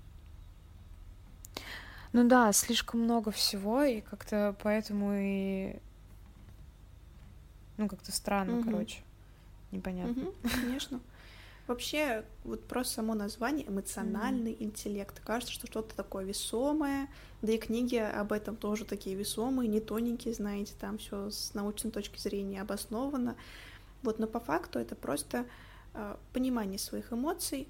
Ну 2.12 2.28
да, 2.28 2.52
слишком 2.52 3.00
много 3.00 3.32
всего, 3.32 3.82
и 3.82 4.02
как-то 4.02 4.54
поэтому 4.62 5.14
и... 5.16 5.80
Ну, 7.76 7.88
как-то 7.88 8.12
странно, 8.12 8.58
угу. 8.58 8.70
короче. 8.70 9.02
Непонятно. 9.70 10.28
Угу, 10.28 10.34
конечно. 10.62 11.00
Вообще, 11.68 12.24
вот 12.44 12.64
просто 12.64 12.94
само 12.94 13.14
название 13.14 13.68
эмоциональный 13.68 14.52
mm. 14.52 14.62
интеллект. 14.62 15.20
Кажется, 15.20 15.52
что 15.52 15.66
что-то 15.66 15.94
такое 15.94 16.24
весомое. 16.24 17.08
Да 17.42 17.52
и 17.52 17.58
книги 17.58 17.96
об 17.96 18.32
этом 18.32 18.56
тоже 18.56 18.86
такие 18.86 19.14
весомые, 19.14 19.68
не 19.68 19.80
тоненькие, 19.80 20.32
знаете, 20.32 20.72
там 20.80 20.96
все 20.96 21.28
с 21.28 21.52
научной 21.52 21.90
точки 21.90 22.18
зрения 22.18 22.62
обосновано. 22.62 23.36
Вот, 24.02 24.18
но 24.18 24.26
по 24.26 24.40
факту 24.40 24.78
это 24.78 24.94
просто 24.94 25.44
э, 25.92 26.16
понимание 26.32 26.78
своих 26.78 27.12
эмоций, 27.12 27.68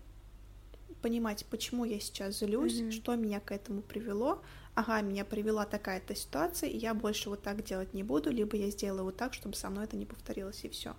понимать, 1.02 1.44
почему 1.46 1.84
я 1.84 1.98
сейчас 1.98 2.38
злюсь, 2.38 2.80
mm-hmm. 2.80 2.92
что 2.92 3.16
меня 3.16 3.40
к 3.40 3.50
этому 3.50 3.82
привело. 3.82 4.42
Ага, 4.76 5.00
меня 5.00 5.24
привела 5.24 5.66
такая-то 5.66 6.14
ситуация, 6.14 6.70
и 6.70 6.76
я 6.76 6.94
больше 6.94 7.30
вот 7.30 7.42
так 7.42 7.64
делать 7.64 7.94
не 7.94 8.04
буду, 8.04 8.30
либо 8.30 8.56
я 8.56 8.70
сделаю 8.70 9.04
вот 9.04 9.16
так, 9.16 9.34
чтобы 9.34 9.56
со 9.56 9.70
мной 9.70 9.84
это 9.84 9.96
не 9.96 10.06
повторилось, 10.06 10.64
и 10.64 10.68
все. 10.68 10.94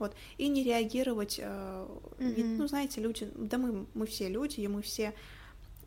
Вот. 0.00 0.16
И 0.38 0.48
не 0.48 0.64
реагировать, 0.64 1.38
mm-hmm. 1.38 2.56
ну, 2.56 2.66
знаете, 2.66 3.02
люди, 3.02 3.30
да 3.36 3.58
мы, 3.58 3.86
мы 3.92 4.06
все 4.06 4.30
люди, 4.30 4.60
и 4.60 4.66
мы 4.66 4.80
все 4.80 5.14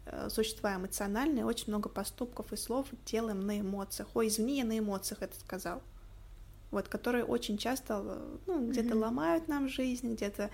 э, 0.06 0.30
существа 0.30 0.76
эмоциональные, 0.76 1.46
очень 1.46 1.70
много 1.70 1.90
поступков 1.90 2.54
и 2.54 2.56
слов 2.56 2.86
делаем 3.08 3.42
на 3.42 3.60
эмоциях. 3.60 4.08
Ой, 4.14 4.28
извини, 4.28 4.60
я 4.60 4.66
на 4.66 4.78
эмоциях 4.78 5.24
это 5.24 5.38
сказал. 5.40 5.82
Вот, 6.70 6.90
которые 6.90 7.26
очень 7.26 7.58
часто, 7.58 8.04
э, 8.06 8.38
ну, 8.46 8.70
где-то 8.70 8.90
mm-hmm. 8.90 9.00
ломают 9.00 9.48
нам 9.48 9.68
жизнь, 9.68 10.14
где-то 10.14 10.52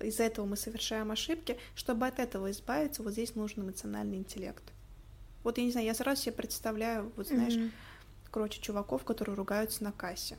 из-за 0.00 0.22
этого 0.22 0.46
мы 0.46 0.56
совершаем 0.56 1.10
ошибки. 1.10 1.58
Чтобы 1.74 2.06
от 2.06 2.18
этого 2.18 2.50
избавиться, 2.50 3.02
вот 3.02 3.12
здесь 3.12 3.34
нужен 3.34 3.64
эмоциональный 3.64 4.16
интеллект. 4.16 4.64
Вот 5.42 5.58
я 5.58 5.64
не 5.64 5.72
знаю, 5.72 5.86
я 5.86 5.94
сразу 5.94 6.22
себе 6.22 6.32
представляю, 6.32 7.12
вот 7.16 7.28
знаешь, 7.28 7.52
mm-hmm. 7.52 7.70
короче, 8.30 8.62
чуваков, 8.62 9.04
которые 9.04 9.36
ругаются 9.36 9.84
на 9.84 9.92
кассе 9.92 10.38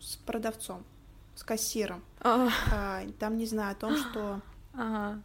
с 0.00 0.16
продавцом 0.16 0.82
с 1.40 1.42
кассиром. 1.42 2.02
А, 2.70 3.02
там, 3.18 3.38
не 3.38 3.46
знаю, 3.46 3.72
о 3.72 3.74
том, 3.74 3.96
что... 4.10 4.40
Ага. 4.74 5.22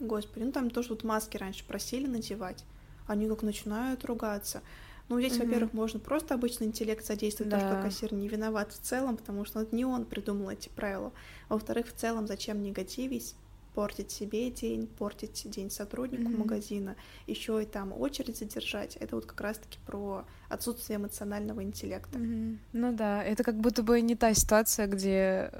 Господи, 0.00 0.44
ну 0.44 0.50
там 0.50 0.70
тоже 0.70 0.88
вот 0.88 1.04
маски 1.04 1.36
раньше 1.36 1.64
просили 1.64 2.06
надевать, 2.06 2.64
они 3.06 3.28
как 3.28 3.42
начинают 3.42 4.04
ругаться. 4.04 4.62
Ну, 5.08 5.20
здесь, 5.20 5.36
угу. 5.36 5.44
во-первых, 5.44 5.72
можно 5.74 6.00
просто 6.00 6.34
обычный 6.34 6.68
интеллект 6.68 7.04
задействовать, 7.04 7.50
да. 7.50 7.60
то, 7.60 7.66
что 7.66 7.82
кассир 7.82 8.14
не 8.14 8.28
виноват 8.28 8.72
в 8.72 8.78
целом, 8.78 9.18
потому 9.18 9.44
что 9.44 9.60
это 9.60 9.76
не 9.76 9.84
он 9.84 10.06
придумал 10.06 10.50
эти 10.50 10.70
правила. 10.70 11.12
Во-вторых, 11.50 11.88
в 11.88 11.92
целом, 11.92 12.26
зачем 12.26 12.62
негативить? 12.62 13.34
Портить 13.74 14.10
себе 14.10 14.50
день, 14.50 14.86
портить 14.86 15.48
день 15.50 15.70
сотруднику 15.70 16.30
mm-hmm. 16.30 16.36
магазина, 16.36 16.96
еще 17.26 17.62
и 17.62 17.66
там 17.66 17.92
очередь 17.92 18.38
задержать. 18.38 18.96
Это 18.96 19.16
вот 19.16 19.26
как 19.26 19.40
раз-таки 19.40 19.78
про 19.86 20.26
отсутствие 20.48 20.98
эмоционального 20.98 21.62
интеллекта. 21.62 22.18
Mm-hmm. 22.18 22.58
Ну 22.72 22.92
да, 22.92 23.24
это 23.24 23.42
как 23.42 23.58
будто 23.58 23.82
бы 23.82 24.00
не 24.00 24.14
та 24.14 24.34
ситуация, 24.34 24.86
где, 24.86 25.50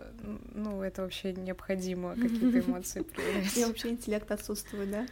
ну, 0.54 0.82
это 0.82 1.02
вообще 1.02 1.32
необходимо 1.32 2.14
какие-то 2.14 2.60
эмоции 2.60 3.02
проявлять. 3.02 3.52
Где 3.52 3.66
вообще 3.66 3.90
интеллект 3.90 4.30
отсутствует, 4.30 4.90
да? 4.90 5.06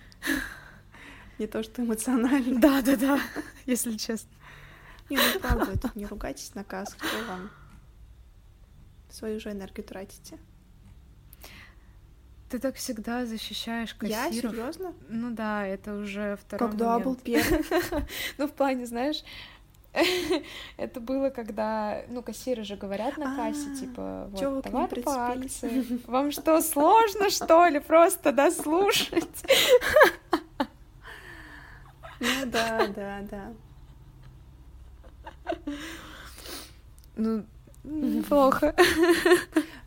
Не 1.38 1.46
то, 1.46 1.62
что 1.62 1.82
эмоционально. 1.82 2.60
Да, 2.60 2.82
да, 2.82 2.96
да, 2.96 3.20
если 3.64 3.96
честно. 3.96 4.30
Не, 5.08 5.16
ну 5.16 5.40
правда, 5.40 5.90
не 5.94 6.06
ругайтесь 6.06 6.54
на 6.54 6.64
кассах, 6.64 7.02
что 7.02 7.24
вам 7.26 7.50
свою 9.08 9.40
же 9.40 9.50
энергию 9.50 9.84
тратите. 9.84 10.38
Ты 12.50 12.58
так 12.58 12.74
всегда 12.74 13.26
защищаешь 13.26 13.94
кассиров. 13.94 14.32
Я 14.32 14.50
серьезно? 14.50 14.92
Ну 15.08 15.30
да, 15.30 15.64
это 15.64 15.94
уже 15.94 16.36
второй 16.36 16.68
Когда 16.68 16.98
момент. 16.98 17.04
был 17.04 17.14
первый? 17.14 17.64
ну, 18.38 18.48
в 18.48 18.52
плане, 18.52 18.86
знаешь, 18.86 19.22
это 20.76 21.00
было, 21.00 21.30
когда, 21.30 22.02
ну, 22.08 22.22
кассиры 22.24 22.64
же 22.64 22.74
говорят 22.74 23.16
на 23.18 23.36
кассе, 23.36 23.68
а, 23.72 23.76
типа, 23.76 24.28
вот, 24.32 24.64
товар 24.64 24.88
по 24.88 25.28
акции. 25.28 26.00
Вам 26.08 26.32
что, 26.32 26.60
сложно, 26.60 27.30
что 27.30 27.66
ли, 27.68 27.78
просто 27.78 28.32
дослушать? 28.32 29.44
Ну 32.22 32.50
да, 32.50 32.86
да, 32.88 33.20
да. 33.30 33.52
Ну, 37.16 37.46
плохо. 38.28 38.74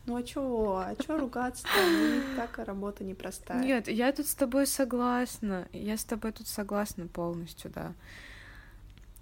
Ну 0.06 0.16
а 0.16 0.22
чё, 0.22 0.84
а 0.86 0.94
чё 0.96 1.18
ругаться-то? 1.18 1.70
Ну, 1.90 2.36
так 2.36 2.58
работа 2.58 3.04
непростая. 3.04 3.62
Нет, 3.62 3.88
я 3.88 4.12
тут 4.12 4.26
с 4.26 4.34
тобой 4.34 4.66
согласна. 4.66 5.66
Я 5.72 5.96
с 5.96 6.04
тобой 6.04 6.32
тут 6.32 6.46
согласна 6.46 7.06
полностью, 7.06 7.70
да. 7.70 7.94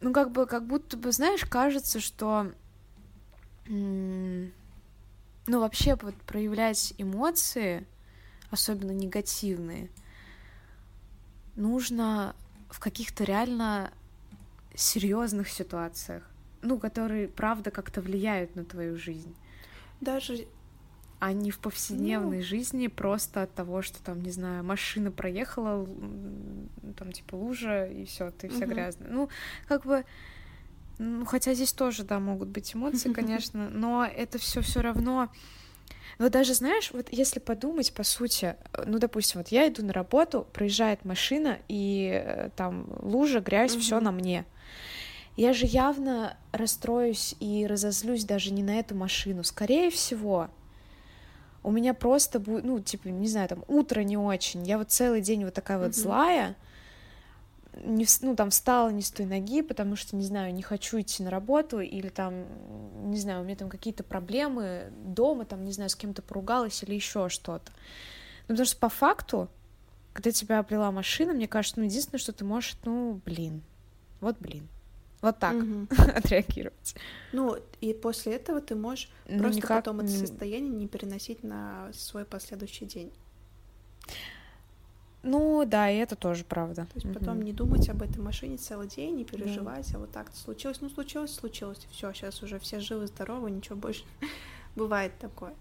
Ну, 0.00 0.12
как 0.12 0.32
бы, 0.32 0.46
как 0.46 0.66
будто 0.66 0.96
бы, 0.96 1.12
знаешь, 1.12 1.44
кажется, 1.44 2.00
что... 2.00 2.50
Ну, 3.68 4.50
вообще, 5.46 5.96
вот 6.02 6.16
проявлять 6.26 6.94
эмоции, 6.98 7.86
особенно 8.50 8.90
негативные, 8.90 9.88
нужно 11.54 12.34
в 12.70 12.80
каких-то 12.80 13.22
реально 13.22 13.92
серьезных 14.74 15.48
ситуациях, 15.48 16.28
ну, 16.62 16.78
которые, 16.78 17.28
правда, 17.28 17.70
как-то 17.70 18.00
влияют 18.00 18.56
на 18.56 18.64
твою 18.64 18.96
жизнь. 18.96 19.34
Даже 20.00 20.46
а 21.22 21.32
не 21.32 21.52
в 21.52 21.60
повседневной 21.60 22.38
ну... 22.38 22.42
жизни 22.42 22.88
просто 22.88 23.42
от 23.42 23.54
того, 23.54 23.80
что 23.80 24.02
там, 24.02 24.20
не 24.24 24.32
знаю, 24.32 24.64
машина 24.64 25.12
проехала, 25.12 25.86
там 26.98 27.12
типа 27.12 27.36
лужа, 27.36 27.86
и 27.86 28.04
все, 28.06 28.32
ты 28.32 28.48
вся 28.48 28.64
угу. 28.64 28.74
грязная. 28.74 29.08
Ну, 29.08 29.28
как 29.68 29.86
бы, 29.86 30.04
ну, 30.98 31.24
хотя 31.24 31.54
здесь 31.54 31.72
тоже, 31.72 32.02
да, 32.02 32.18
могут 32.18 32.48
быть 32.48 32.74
эмоции, 32.74 33.12
конечно, 33.14 33.70
но 33.70 34.04
это 34.04 34.38
все 34.38 34.62
все 34.62 34.80
равно. 34.80 35.28
Вот 36.18 36.32
даже, 36.32 36.54
знаешь, 36.54 36.90
вот 36.92 37.06
если 37.12 37.38
подумать, 37.38 37.94
по 37.94 38.02
сути, 38.02 38.56
ну, 38.84 38.98
допустим, 38.98 39.40
вот 39.40 39.48
я 39.48 39.68
иду 39.68 39.84
на 39.84 39.92
работу, 39.92 40.46
проезжает 40.52 41.04
машина, 41.04 41.58
и 41.68 42.10
э, 42.12 42.50
там 42.56 42.86
лужа, 43.00 43.38
грязь, 43.38 43.76
все 43.76 44.00
на 44.00 44.10
мне. 44.10 44.44
Я 45.36 45.54
же 45.54 45.64
явно 45.64 46.36
расстроюсь 46.52 47.34
и 47.40 47.66
разозлюсь 47.66 48.24
даже 48.24 48.52
не 48.52 48.62
на 48.62 48.78
эту 48.78 48.94
машину. 48.94 49.44
Скорее 49.44 49.90
всего, 49.90 50.50
у 51.62 51.70
меня 51.70 51.94
просто 51.94 52.38
будет, 52.38 52.64
ну, 52.64 52.80
типа, 52.80 53.08
не 53.08 53.28
знаю, 53.28 53.48
там, 53.48 53.64
утро 53.66 54.02
не 54.02 54.18
очень, 54.18 54.66
я 54.66 54.76
вот 54.76 54.90
целый 54.90 55.22
день 55.22 55.44
вот 55.44 55.54
такая 55.54 55.78
вот 55.78 55.88
mm-hmm. 55.88 56.02
злая, 56.02 56.56
не, 57.84 58.06
ну, 58.20 58.36
там, 58.36 58.50
встала 58.50 58.90
не 58.90 59.00
с 59.00 59.10
той 59.10 59.24
ноги, 59.24 59.62
потому 59.62 59.96
что, 59.96 60.16
не 60.16 60.24
знаю, 60.24 60.52
не 60.52 60.62
хочу 60.62 61.00
идти 61.00 61.22
на 61.22 61.30
работу, 61.30 61.80
или 61.80 62.10
там, 62.10 62.44
не 63.10 63.16
знаю, 63.16 63.40
у 63.40 63.44
меня 63.44 63.56
там 63.56 63.70
какие-то 63.70 64.04
проблемы 64.04 64.92
дома, 65.04 65.46
там, 65.46 65.64
не 65.64 65.72
знаю, 65.72 65.88
с 65.88 65.96
кем-то 65.96 66.20
поругалась 66.20 66.82
или 66.82 66.94
еще 66.94 67.30
что-то. 67.30 67.72
Ну, 68.48 68.54
потому 68.54 68.66
что 68.66 68.76
по 68.76 68.90
факту, 68.90 69.48
когда 70.12 70.30
тебя 70.30 70.58
облила 70.58 70.90
машина, 70.90 71.32
мне 71.32 71.48
кажется, 71.48 71.78
ну, 71.78 71.86
единственное, 71.86 72.20
что 72.20 72.32
ты 72.32 72.44
можешь, 72.44 72.76
ну, 72.84 73.18
блин, 73.24 73.62
вот 74.20 74.36
блин 74.38 74.68
вот 75.22 75.38
так 75.38 75.54
угу. 75.54 75.86
отреагировать. 76.14 76.94
Ну, 77.32 77.56
и 77.80 77.94
после 77.94 78.34
этого 78.34 78.60
ты 78.60 78.74
можешь 78.74 79.08
ну, 79.28 79.38
просто 79.38 79.56
никак... 79.56 79.84
потом 79.84 80.00
это 80.00 80.10
состояние 80.10 80.72
не 80.72 80.88
переносить 80.88 81.42
на 81.42 81.90
свой 81.92 82.24
последующий 82.24 82.86
день. 82.86 83.12
Ну 85.22 85.64
да, 85.64 85.88
и 85.88 85.96
это 85.98 86.16
тоже 86.16 86.44
правда. 86.44 86.86
То 86.86 86.92
есть 86.96 87.06
угу. 87.06 87.18
потом 87.18 87.42
не 87.42 87.52
думать 87.52 87.88
об 87.88 88.02
этой 88.02 88.18
машине 88.18 88.56
целый 88.56 88.88
день, 88.88 89.14
не 89.14 89.24
переживать, 89.24 89.88
да. 89.92 89.98
а 89.98 90.00
вот 90.00 90.10
так 90.10 90.34
случилось, 90.34 90.80
ну 90.80 90.90
случилось, 90.90 91.32
случилось, 91.32 91.86
все, 91.92 92.12
сейчас 92.12 92.42
уже 92.42 92.58
все 92.58 92.80
живы, 92.80 93.06
здоровы, 93.06 93.50
ничего 93.50 93.76
больше 93.76 94.04
бывает 94.76 95.16
такое. 95.20 95.54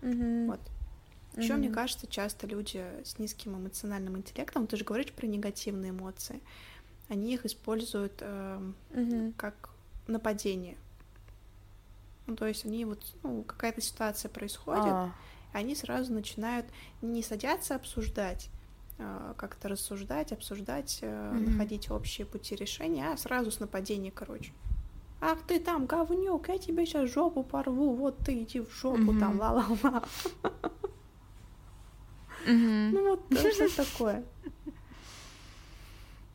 Угу. 0.00 0.46
Вот. 0.46 0.60
Еще, 1.36 1.52
угу. 1.52 1.60
мне 1.60 1.70
кажется, 1.70 2.06
часто 2.06 2.46
люди 2.46 2.82
с 3.04 3.18
низким 3.18 3.56
эмоциональным 3.56 4.16
интеллектом, 4.16 4.66
ты 4.66 4.78
же 4.78 4.84
говоришь 4.84 5.12
про 5.12 5.26
негативные 5.26 5.90
эмоции, 5.90 6.40
они 7.12 7.34
их 7.34 7.44
используют 7.44 8.14
э, 8.20 8.72
угу. 8.94 9.34
как 9.36 9.68
нападение. 10.06 10.78
Ну, 12.26 12.36
то 12.36 12.46
есть 12.46 12.64
они 12.64 12.86
вот, 12.86 13.04
ну, 13.22 13.42
какая-то 13.42 13.82
ситуация 13.82 14.30
происходит, 14.30 14.86
а. 14.86 15.12
они 15.52 15.74
сразу 15.74 16.12
начинают 16.12 16.66
не 17.02 17.22
садятся 17.22 17.74
обсуждать, 17.74 18.48
э, 18.98 19.34
как-то 19.36 19.68
рассуждать, 19.68 20.32
обсуждать, 20.32 21.00
э, 21.02 21.30
угу. 21.30 21.50
находить 21.50 21.90
общие 21.90 22.26
пути 22.26 22.56
решения, 22.56 23.10
а 23.12 23.16
сразу 23.18 23.50
с 23.50 23.60
нападения, 23.60 24.10
короче. 24.10 24.52
Ах 25.20 25.38
ты 25.46 25.60
там, 25.60 25.84
говнюк, 25.84 26.48
я 26.48 26.58
тебе 26.58 26.86
сейчас 26.86 27.10
жопу 27.10 27.42
порву, 27.42 27.94
вот 27.94 28.18
ты 28.18 28.42
иди 28.42 28.60
в 28.60 28.70
жопу 28.72 29.10
угу. 29.10 29.20
там, 29.20 29.38
ла-ла-ла. 29.38 30.02
Ну 32.46 33.08
вот 33.10 33.20
что 33.38 33.84
такое. 33.84 34.24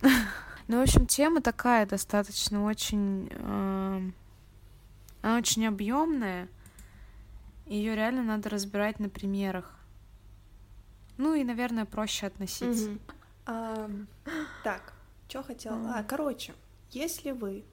Ну, 0.67 0.79
в 0.79 0.81
общем, 0.81 1.07
тема 1.07 1.41
такая 1.41 1.85
достаточно 1.85 2.63
очень... 2.65 3.29
Э, 3.31 4.01
она 5.21 5.37
очень 5.37 5.65
объемная. 5.65 6.49
Ее 7.65 7.95
реально 7.95 8.23
надо 8.23 8.49
разбирать 8.49 8.99
на 8.99 9.09
примерах. 9.09 9.77
Ну 11.17 11.33
и, 11.33 11.43
наверное, 11.43 11.85
проще 11.85 12.27
относиться. 12.27 12.97
А, 13.45 13.89
так, 14.63 14.93
что 15.27 15.41
хотела? 15.41 15.95
А, 15.95 16.03
короче, 16.03 16.53
если 16.91 17.31
вы 17.31 17.63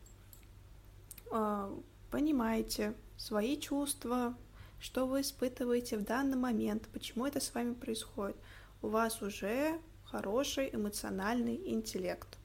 а, 1.31 1.73
понимаете 2.11 2.95
свои 3.17 3.59
чувства, 3.59 4.35
что 4.81 5.07
вы 5.07 5.21
испытываете 5.21 5.99
в 5.99 6.05
данный 6.05 6.37
момент, 6.37 6.89
почему 6.93 7.27
это 7.27 7.41
с 7.41 7.53
вами 7.55 7.75
происходит, 7.75 8.37
у 8.83 8.89
вас 8.89 9.21
уже 9.21 9.81
хороший 10.05 10.75
эмоциональный 10.75 11.61
интеллект. 11.71 12.39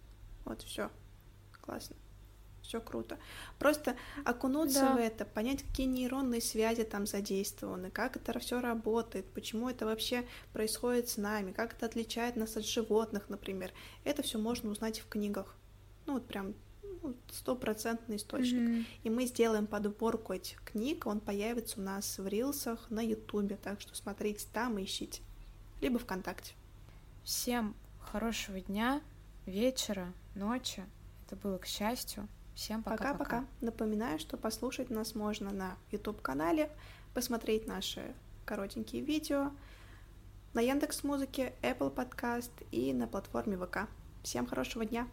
Вот 0.49 0.63
все. 0.63 0.89
Классно. 1.61 1.95
Все 2.63 2.81
круто. 2.81 3.17
Просто 3.57 3.95
окунуться 4.25 4.81
да. 4.81 4.95
в 4.95 4.97
это, 4.97 5.25
понять, 5.25 5.63
какие 5.63 5.85
нейронные 5.85 6.41
связи 6.41 6.83
там 6.83 7.05
задействованы, 7.05 7.89
как 7.89 8.17
это 8.17 8.37
все 8.39 8.59
работает, 8.59 9.31
почему 9.31 9.69
это 9.69 9.85
вообще 9.85 10.25
происходит 10.53 11.07
с 11.07 11.17
нами, 11.17 11.51
как 11.51 11.73
это 11.73 11.85
отличает 11.85 12.35
нас 12.35 12.57
от 12.57 12.65
животных, 12.65 13.29
например. 13.29 13.71
Это 14.03 14.23
все 14.23 14.39
можно 14.39 14.69
узнать 14.71 14.99
в 14.99 15.07
книгах. 15.07 15.55
Ну, 16.05 16.13
вот 16.13 16.27
прям 16.27 16.53
ну, 17.01 17.15
стопроцентный 17.31 18.17
источник. 18.17 18.69
Mm-hmm. 18.69 18.85
И 19.03 19.09
мы 19.09 19.25
сделаем 19.25 19.67
подборку 19.67 20.33
этих 20.33 20.63
книг, 20.63 21.05
он 21.05 21.19
появится 21.19 21.79
у 21.79 21.83
нас 21.83 22.17
в 22.17 22.27
рилсах 22.27 22.89
на 22.89 23.01
Ютубе, 23.01 23.55
так 23.55 23.81
что 23.81 23.95
смотрите 23.95 24.45
там 24.51 24.77
и 24.79 24.83
ищите. 24.83 25.21
Либо 25.81 25.97
ВКонтакте. 25.99 26.53
Всем 27.23 27.75
хорошего 27.99 28.59
дня, 28.59 29.01
вечера, 29.45 30.13
ночи. 30.35 30.85
Это 31.25 31.35
было 31.35 31.57
к 31.57 31.65
счастью. 31.65 32.27
Всем 32.55 32.83
пока-пока. 32.83 33.13
Пока-пока. 33.13 33.45
Напоминаю, 33.61 34.19
что 34.19 34.35
послушать 34.37 34.89
нас 34.89 35.15
можно 35.15 35.51
на 35.51 35.77
YouTube-канале, 35.91 36.69
посмотреть 37.13 37.67
наши 37.67 38.13
коротенькие 38.45 39.01
видео 39.01 39.51
на 40.53 40.61
Яндекс 40.61 41.03
Музыке, 41.03 41.53
Apple 41.61 41.93
Podcast 41.93 42.51
и 42.71 42.93
на 42.93 43.07
платформе 43.07 43.57
ВК. 43.57 43.87
Всем 44.23 44.45
хорошего 44.45 44.85
дня! 44.85 45.07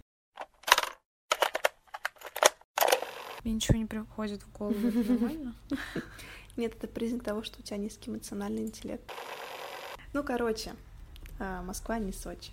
Мне 3.45 3.55
ничего 3.55 3.79
не 3.79 3.87
приходит 3.87 4.43
в 4.43 4.53
голову, 4.53 4.89
это 4.89 5.13
нормально? 5.13 5.55
Нет, 6.57 6.75
это 6.75 6.89
признак 6.89 7.23
того, 7.23 7.45
что 7.45 7.61
у 7.61 7.63
тебя 7.63 7.77
низкий 7.77 8.11
эмоциональный 8.11 8.65
интеллект. 8.65 9.09
Ну, 10.13 10.25
короче, 10.25 10.75
а, 11.39 11.63
Москва 11.63 11.99
не 11.99 12.13
Сочи. 12.13 12.51